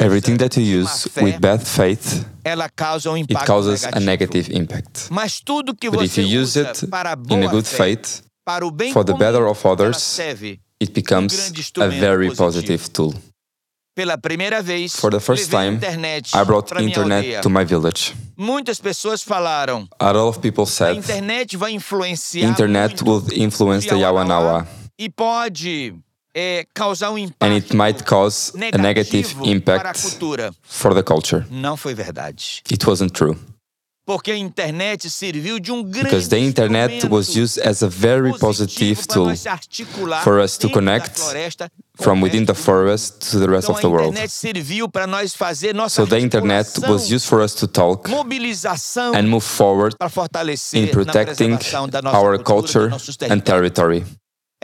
Everything 0.00 0.36
that 0.38 0.56
you 0.56 0.62
use 0.80 1.08
with 1.22 1.40
bad 1.40 1.62
faith, 1.66 2.26
it 2.44 3.46
causes 3.46 3.84
a 3.84 4.00
negative 4.00 4.50
impact. 4.50 5.08
But 5.10 6.02
if 6.04 6.18
you 6.18 6.24
use 6.24 6.56
it 6.56 6.82
in 7.30 7.42
a 7.44 7.48
good 7.48 7.66
faith, 7.66 8.22
for 8.92 9.04
the 9.04 9.14
better 9.14 9.46
of 9.46 9.64
others, 9.64 10.18
it 10.80 10.92
becomes 10.92 11.52
a 11.78 11.88
very 11.88 12.30
positive 12.34 12.92
tool. 12.92 13.14
For 13.96 15.10
the 15.10 15.20
first 15.20 15.50
time, 15.50 15.80
I 16.34 16.44
brought 16.44 16.70
internet 16.78 17.42
to 17.42 17.48
my 17.48 17.64
village. 17.64 18.14
Muitas 18.36 18.78
pessoas 18.78 19.22
falaram, 19.22 19.88
A 19.98 20.12
lot 20.12 20.28
of 20.28 20.40
people 20.40 20.66
said 20.66 20.96
internet 20.98 21.56
vai 21.56 21.72
influenciar 21.72 22.46
internet 22.46 23.02
will 23.02 23.22
influence 23.32 23.88
the 23.88 23.94
Yawanawa 23.94 24.66
e 24.98 25.08
pode 25.08 25.94
um 27.10 27.18
impacto 27.18 27.46
and 27.46 27.54
it 27.54 27.74
might 27.74 28.04
cause 28.04 28.52
a 28.54 28.78
negative 28.78 29.34
negativo 29.34 29.40
para 29.40 29.48
a 29.48 29.52
impact 29.52 30.02
cultura. 30.02 30.54
for 30.62 30.94
the 30.94 31.02
culture. 31.02 31.46
Não 31.50 31.76
foi 31.76 31.94
verdade. 31.94 32.62
It 32.70 32.86
wasn't 32.86 33.12
true. 33.12 33.36
Porque 34.06 34.30
a 34.30 34.36
internet 34.36 35.10
serviu 35.10 35.58
de 35.58 35.72
um 35.72 35.82
grande 35.82 36.04
Because 36.04 36.28
the 36.28 36.38
internet 36.38 37.08
was 37.08 37.34
used 37.34 37.58
as 37.58 37.82
a 37.82 37.88
very 37.88 38.38
positive 38.38 39.04
tool 39.04 39.26
nós 39.26 39.40
se 39.40 39.48
articular 39.48 40.22
for 40.22 40.38
us 40.38 40.56
to 40.56 40.70
connect 40.70 41.18
from 41.96 42.22
within 42.22 42.44
the 42.44 42.54
forest 42.54 43.32
to 43.32 43.40
the 43.40 43.48
rest 43.48 43.68
of 43.68 43.80
the 43.80 43.88
world. 43.88 44.10
internet 44.10 44.30
serviu 44.30 44.88
para 44.88 45.08
nós 45.08 45.34
fazer 45.34 45.74
nossa 45.74 46.02
So 46.02 46.06
the 46.06 46.20
internet 46.20 46.68
was 46.88 47.10
used 47.10 47.26
for 47.26 47.42
us 47.42 47.52
to 47.54 47.66
talk 47.66 48.08
mobilização 48.08 49.12
and 49.12 49.24
move 49.24 49.44
forward 49.44 49.96
in 50.72 50.86
protecting 50.86 51.56
preservação 51.56 51.88
da 51.88 52.00
nossa 52.00 52.16
our 52.16 52.38
culture 52.38 52.92
and 53.28 53.40
territory. 53.40 54.04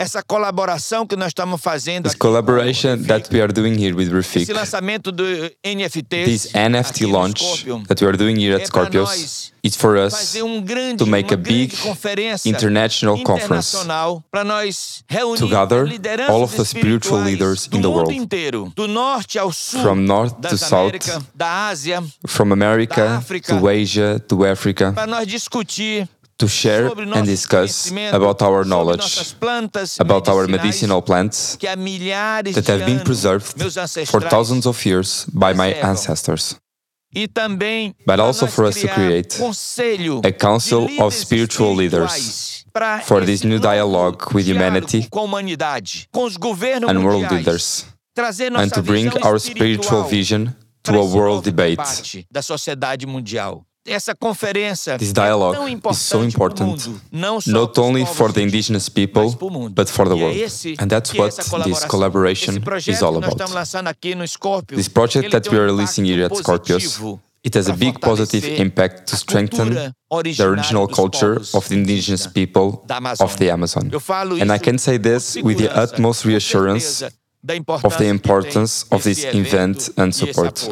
Essa 0.03 0.21
colaboração 0.21 1.07
que 1.07 1.15
nós 1.15 1.29
estamos 1.29 1.61
fazendo 1.61 2.03
This 2.03 2.11
aqui 2.11 2.19
collaboration 2.19 3.01
that 3.03 3.33
we 3.33 3.41
are 3.41 3.53
doing 3.53 3.81
here 3.81 3.95
with 3.95 4.07
esse 4.07 4.13
Refik, 4.13 4.51
lançamento 4.51 5.13
do 5.13 5.23
NFT, 5.65 6.25
this 6.25 6.51
NFT 6.53 7.05
launch 7.05 7.65
that 7.87 8.03
we 8.03 8.09
are 8.09 8.17
doing 8.17 8.35
here 8.37 8.53
at 8.53 8.63
é 8.63 8.65
para 8.69 8.81
Scorpios, 8.81 9.07
nós 9.07 9.53
it's 9.63 9.77
for 9.77 9.95
us 9.95 10.13
fazer 10.13 10.43
um 10.43 10.61
grande, 10.61 10.97
to 10.97 11.05
make 11.07 11.33
uma 11.33 11.35
a 11.35 11.37
big 11.37 11.67
grande 11.67 11.77
conferência 11.87 12.49
international 12.49 13.15
conference 13.23 13.77
internacional 13.77 14.21
para 14.29 14.43
nós 14.43 15.05
reunir 15.07 15.39
to 15.39 15.47
gather 15.47 15.83
as 15.83 15.89
lideranças 15.89 16.35
all 16.35 16.43
of 16.43 16.53
the 16.53 16.65
spiritual 16.65 17.21
leaders 17.23 17.65
do 17.67 17.77
in 17.77 17.81
the 17.81 17.87
mundo 17.87 17.97
world. 17.99 18.13
inteiro, 18.13 18.73
do 18.75 18.89
norte 18.89 19.39
ao 19.39 19.53
sul, 19.53 19.81
From 19.81 20.05
north 20.05 20.35
to 20.41 20.57
south, 20.57 20.89
Américas, 20.91 21.23
da 21.33 21.67
Ásia, 21.69 22.03
from 22.27 22.49
da 22.49 22.53
America 22.53 23.17
África, 23.19 23.57
to 23.57 23.69
Asia 23.69 24.19
to 24.27 24.43
Africa, 24.43 24.91
para 24.91 25.07
nós 25.07 25.25
discutir 25.25 26.09
to 26.43 26.49
share 26.49 26.91
and 27.15 27.25
discuss 27.25 27.91
about 28.11 28.41
our 28.41 28.65
knowledge, 28.65 29.35
about 29.99 30.27
our 30.27 30.47
medicinal 30.47 31.01
plants 31.01 31.55
que 31.57 31.67
há 31.67 31.75
milhares 31.75 32.53
that 32.55 32.67
have 32.67 32.85
been 32.85 32.99
preserved 32.99 33.55
for 34.05 34.21
thousands 34.21 34.65
of 34.65 34.85
years 34.85 35.25
by 35.33 35.53
my 35.53 35.73
ancestors. 35.81 36.55
But 38.05 38.19
also 38.19 38.47
for 38.47 38.65
us 38.65 38.81
to 38.81 38.87
create 38.87 39.39
a 40.23 40.31
council 40.31 40.89
of 40.99 41.13
spiritual 41.13 41.75
leaders 41.75 42.65
for 43.03 43.21
this 43.21 43.43
new 43.43 43.59
dialogue 43.59 44.33
with 44.33 44.47
humanity 44.47 45.07
com 45.11 45.21
a 45.21 45.27
humanidade, 45.27 46.07
com 46.11 46.23
os 46.25 46.37
governos 46.37 46.89
and 46.89 47.03
world 47.05 47.31
leaders, 47.31 47.85
and 48.17 48.71
to 48.73 48.81
bring 48.81 49.09
our 49.21 49.39
spiritual 49.39 50.03
vision 50.05 50.55
to 50.81 50.97
a 50.97 51.05
world 51.05 51.43
debate. 51.43 51.79
Debate 53.83 53.89
da 53.89 53.89
sociedade 53.89 53.89
mundial. 53.89 53.95
Essa 53.95 54.15
conferência 54.15 54.97
This 54.97 55.09
é 55.09 55.13
dialogue 55.13 55.57
tão 55.57 55.91
is 55.91 55.97
so 55.97 56.23
important, 56.23 56.89
not 57.11 57.79
only 57.79 58.05
for 58.05 58.31
the 58.31 58.41
indigenous 58.41 58.89
people, 58.89 59.23
mas 59.23 59.35
pro 59.35 59.49
mundo. 59.49 59.73
but 59.73 59.89
for 59.89 60.07
the 60.07 60.15
é 60.15 60.23
world. 60.23 60.39
And 60.79 60.87
that's 60.87 61.13
what 61.13 61.35
this 61.63 61.85
collaboration 61.85 62.61
is 62.87 63.01
all 63.01 63.17
about. 63.17 63.31
estamos 63.31 63.53
lançando 63.53 63.89
aqui 63.89 64.15
no 64.15 64.27
Scorpio, 64.27 64.77
This 64.77 64.87
project 64.87 65.29
that 65.31 65.49
we 65.49 65.57
um 65.57 65.61
are 65.61 65.71
releasing 65.71 66.05
here 66.05 66.25
at 66.25 66.35
Scorpios, 66.35 66.99
it 67.43 67.57
has 67.57 67.67
a 67.67 67.73
big 67.73 67.99
positive 67.99 68.47
impact 68.61 69.07
to 69.07 69.17
strengthen 69.17 69.73
the 69.73 70.43
original 70.43 70.87
culture 70.87 71.41
of 71.53 71.67
the 71.67 71.75
indigenous 71.75 72.25
people 72.25 72.85
of 73.19 73.35
the 73.37 73.51
Amazon. 73.51 73.91
And 74.39 74.51
I 74.51 74.59
can 74.59 74.77
say 74.77 74.97
this 74.97 75.35
with 75.35 75.57
the 75.57 75.69
utmost 75.75 76.23
reassurance 76.23 77.03
of 77.03 77.97
the 77.97 78.05
importance 78.05 78.85
of 78.91 79.03
this 79.03 79.25
event 79.25 79.89
and 79.97 80.15
support. 80.15 80.65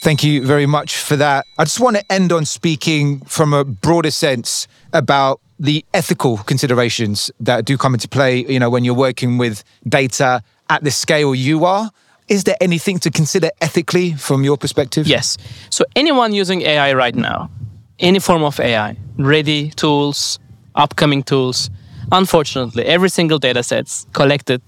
Thank 0.00 0.22
you 0.22 0.46
very 0.46 0.66
much 0.66 0.96
for 0.96 1.16
that. 1.16 1.44
I 1.58 1.64
just 1.64 1.80
want 1.80 1.96
to 1.96 2.12
end 2.12 2.30
on 2.32 2.44
speaking 2.44 3.20
from 3.22 3.52
a 3.52 3.64
broader 3.64 4.12
sense 4.12 4.68
about 4.92 5.40
the 5.58 5.84
ethical 5.92 6.38
considerations 6.38 7.32
that 7.40 7.64
do 7.64 7.76
come 7.76 7.94
into 7.94 8.08
play, 8.08 8.44
you 8.46 8.60
know, 8.60 8.70
when 8.70 8.84
you're 8.84 8.94
working 8.94 9.38
with 9.38 9.64
data 9.88 10.40
at 10.70 10.84
the 10.84 10.92
scale 10.92 11.34
you 11.34 11.64
are. 11.64 11.90
Is 12.28 12.44
there 12.44 12.56
anything 12.60 13.00
to 13.00 13.10
consider 13.10 13.50
ethically 13.60 14.12
from 14.12 14.44
your 14.44 14.56
perspective? 14.56 15.08
Yes. 15.08 15.36
So 15.70 15.84
anyone 15.96 16.32
using 16.32 16.62
AI 16.62 16.92
right 16.92 17.14
now, 17.14 17.50
any 17.98 18.20
form 18.20 18.44
of 18.44 18.60
AI, 18.60 18.96
ready 19.16 19.70
tools, 19.70 20.38
upcoming 20.76 21.24
tools, 21.24 21.70
unfortunately, 22.12 22.84
every 22.84 23.08
single 23.08 23.38
data 23.38 23.64
sets 23.64 24.06
collected 24.12 24.62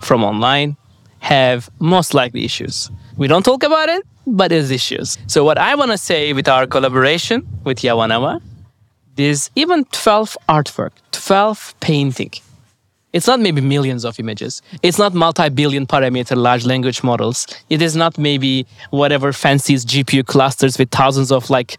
from 0.00 0.22
online 0.22 0.76
have 1.18 1.70
most 1.80 2.14
likely 2.14 2.44
issues. 2.44 2.90
We 3.20 3.28
don't 3.28 3.42
talk 3.42 3.62
about 3.62 3.90
it, 3.90 4.02
but 4.26 4.50
it's 4.50 4.70
issues. 4.70 5.18
So 5.26 5.44
what 5.44 5.58
I 5.58 5.74
want 5.74 5.90
to 5.90 5.98
say 5.98 6.32
with 6.32 6.48
our 6.48 6.66
collaboration 6.66 7.46
with 7.64 7.80
Yawanawa 7.80 8.40
is 9.18 9.50
even 9.54 9.84
12 9.92 10.38
artwork, 10.48 10.92
12 11.12 11.74
painting. 11.80 12.30
It's 13.12 13.26
not 13.26 13.38
maybe 13.38 13.60
millions 13.60 14.06
of 14.06 14.18
images. 14.18 14.62
It's 14.82 14.98
not 14.98 15.12
multi-billion 15.12 15.86
parameter 15.86 16.34
large 16.34 16.64
language 16.64 17.02
models. 17.02 17.46
It 17.68 17.82
is 17.82 17.94
not 17.94 18.16
maybe 18.16 18.66
whatever 18.88 19.34
fancy 19.34 19.74
GPU 19.74 20.24
clusters 20.24 20.78
with 20.78 20.90
thousands 20.90 21.30
of 21.30 21.50
like 21.50 21.76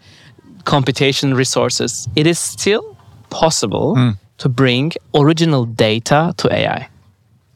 computation 0.65 1.33
resources. 1.33 2.07
It 2.15 2.27
is 2.27 2.37
still 2.37 2.95
possible 3.31 3.95
hmm. 3.95 4.09
to 4.37 4.47
bring 4.47 4.91
original 5.15 5.65
data 5.65 6.35
to 6.37 6.53
AI. 6.53 6.90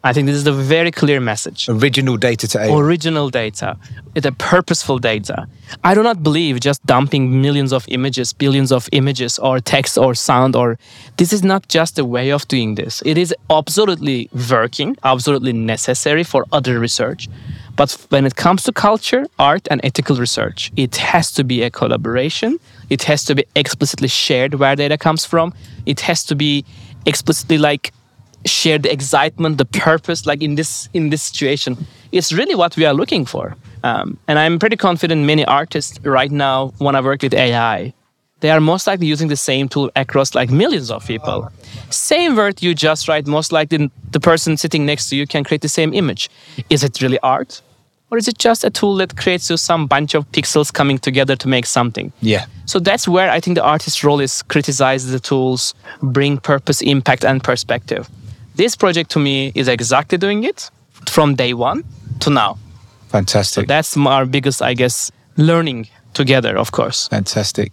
I 0.05 0.13
think 0.13 0.27
this 0.27 0.35
is 0.35 0.45
a 0.45 0.53
very 0.53 0.91
clear 0.91 1.19
message 1.19 1.67
Original 1.67 2.15
data 2.15 2.47
to 2.49 2.59
AI. 2.59 2.77
original 2.77 3.31
data, 3.31 3.75
the 4.13 4.31
purposeful 4.31 4.99
data. 4.99 5.47
I 5.83 5.95
do 5.95 6.03
not 6.03 6.21
believe 6.21 6.59
just 6.59 6.85
dumping 6.85 7.41
millions 7.41 7.73
of 7.73 7.85
images, 7.87 8.31
billions 8.31 8.71
of 8.71 8.87
images, 8.91 9.39
or 9.39 9.59
text 9.59 9.97
or 9.97 10.13
sound, 10.13 10.55
or 10.55 10.77
this 11.17 11.33
is 11.33 11.41
not 11.43 11.67
just 11.69 11.97
a 11.97 12.05
way 12.05 12.29
of 12.31 12.47
doing 12.47 12.75
this. 12.75 13.01
It 13.03 13.17
is 13.17 13.33
absolutely 13.49 14.29
working, 14.51 14.95
absolutely 15.03 15.53
necessary 15.53 16.23
for 16.23 16.45
other 16.51 16.79
research. 16.79 17.27
But 17.75 17.97
when 18.09 18.27
it 18.27 18.35
comes 18.35 18.61
to 18.65 18.71
culture, 18.71 19.25
art, 19.39 19.67
and 19.71 19.81
ethical 19.83 20.17
research, 20.17 20.71
it 20.77 20.97
has 20.97 21.31
to 21.31 21.43
be 21.43 21.63
a 21.63 21.71
collaboration. 21.71 22.59
It 22.91 23.01
has 23.05 23.23
to 23.25 23.33
be 23.33 23.43
explicitly 23.55 24.09
shared 24.09 24.53
where 24.53 24.75
data 24.75 24.99
comes 24.99 25.25
from. 25.25 25.51
It 25.87 26.01
has 26.01 26.23
to 26.25 26.35
be 26.35 26.63
explicitly 27.07 27.57
like 27.57 27.91
share 28.45 28.77
the 28.77 28.91
excitement, 28.91 29.57
the 29.57 29.65
purpose, 29.65 30.25
like 30.25 30.41
in 30.41 30.55
this 30.55 30.89
in 30.93 31.09
this 31.09 31.23
situation. 31.23 31.77
It's 32.11 32.31
really 32.31 32.55
what 32.55 32.77
we 32.77 32.85
are 32.85 32.93
looking 32.93 33.25
for. 33.25 33.55
Um, 33.83 34.17
and 34.27 34.39
I'm 34.39 34.57
pretty 34.59 34.77
confident 34.77 35.25
many 35.25 35.45
artists 35.45 35.99
right 36.03 36.31
now 36.31 36.73
want 36.79 36.97
to 36.97 37.03
work 37.03 37.21
with 37.21 37.33
AI. 37.33 37.93
They 38.39 38.51
are 38.51 38.59
most 38.59 38.87
likely 38.87 39.07
using 39.07 39.27
the 39.27 39.37
same 39.37 39.69
tool 39.69 39.91
across 39.95 40.35
like 40.35 40.49
millions 40.49 40.91
of 40.91 41.05
people. 41.07 41.49
Same 41.89 42.35
word 42.35 42.61
you 42.61 42.73
just 42.75 43.07
write, 43.07 43.27
most 43.27 43.51
likely 43.51 43.89
the 44.11 44.19
person 44.19 44.57
sitting 44.57 44.85
next 44.85 45.09
to 45.09 45.15
you 45.15 45.25
can 45.25 45.43
create 45.43 45.61
the 45.61 45.69
same 45.69 45.93
image. 45.93 46.29
Is 46.69 46.83
it 46.83 47.01
really 47.01 47.19
art? 47.19 47.61
Or 48.11 48.17
is 48.17 48.27
it 48.27 48.37
just 48.37 48.63
a 48.63 48.69
tool 48.69 48.95
that 48.97 49.17
creates 49.17 49.49
you 49.49 49.57
some 49.57 49.87
bunch 49.87 50.13
of 50.13 50.31
pixels 50.31 50.71
coming 50.71 50.99
together 50.99 51.35
to 51.35 51.47
make 51.47 51.65
something? 51.65 52.11
yeah. 52.21 52.45
So 52.67 52.79
that's 52.79 53.07
where 53.07 53.29
I 53.29 53.39
think 53.39 53.55
the 53.55 53.63
artist's 53.63 54.03
role 54.03 54.19
is 54.19 54.41
criticize 54.43 55.05
the 55.07 55.19
tools, 55.19 55.73
bring 56.01 56.37
purpose, 56.37 56.81
impact, 56.81 57.23
and 57.23 57.43
perspective. 57.43 58.09
This 58.55 58.75
project 58.75 59.11
to 59.11 59.19
me 59.19 59.51
is 59.53 59.67
exactly 59.67 60.17
doing 60.17 60.43
it 60.43 60.69
from 61.07 61.35
day 61.35 61.53
one 61.53 61.83
to 62.21 62.29
now. 62.29 62.57
Fantastic. 63.09 63.67
That's 63.67 63.97
our 63.97 64.25
biggest, 64.25 64.61
I 64.61 64.73
guess, 64.73 65.11
learning 65.37 65.87
together, 66.13 66.57
of 66.57 66.71
course. 66.71 67.07
Fantastic. 67.09 67.71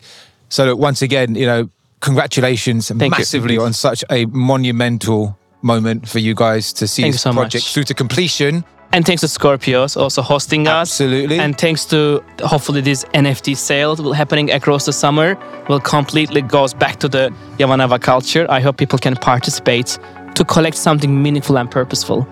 So 0.49 0.64
look, 0.66 0.78
once 0.78 1.01
again, 1.03 1.35
you 1.35 1.47
know, 1.47 1.68
congratulations 2.01 2.89
Thank 2.89 3.03
you. 3.03 3.11
massively 3.11 3.59
on 3.59 3.72
such 3.72 4.05
a 4.11 4.26
monumental 4.26 5.39
moment 5.62 6.09
for 6.09 6.18
you 6.18 6.35
guys 6.35 6.72
to 6.74 6.89
see 6.89 7.03
Thank 7.03 7.14
this 7.14 7.22
so 7.22 7.33
project 7.33 7.64
much. 7.64 7.74
through 7.74 7.85
to 7.85 7.95
completion. 7.95 8.64
And 8.95 9.07
thanks 9.07 9.22
to 9.22 9.28
Scorpios 9.28 9.97
also 9.97 10.20
hosting 10.20 10.68
us. 10.68 11.01
Absolutely. 11.01 11.39
And 11.39 11.57
thanks 11.57 11.87
to 11.87 12.22
hopefully 12.41 12.83
this 12.83 13.05
NFT 13.14 13.57
sale 13.57 13.97
will 13.97 14.12
happening 14.12 14.51
across 14.51 14.85
the 14.85 14.93
summer 14.93 15.39
will 15.68 15.80
completely 15.80 16.43
goes 16.43 16.74
back 16.74 16.99
to 17.01 17.09
the 17.09 17.33
Yawanawa 17.59 18.01
culture. 18.03 18.47
I 18.51 18.61
hope 18.61 18.76
people 18.76 18.99
can 18.99 19.16
participate 19.16 19.99
to 20.35 20.45
collect 20.45 20.76
something 20.76 21.22
meaningful 21.22 21.59
and 21.59 21.70
purposeful. 21.70 22.26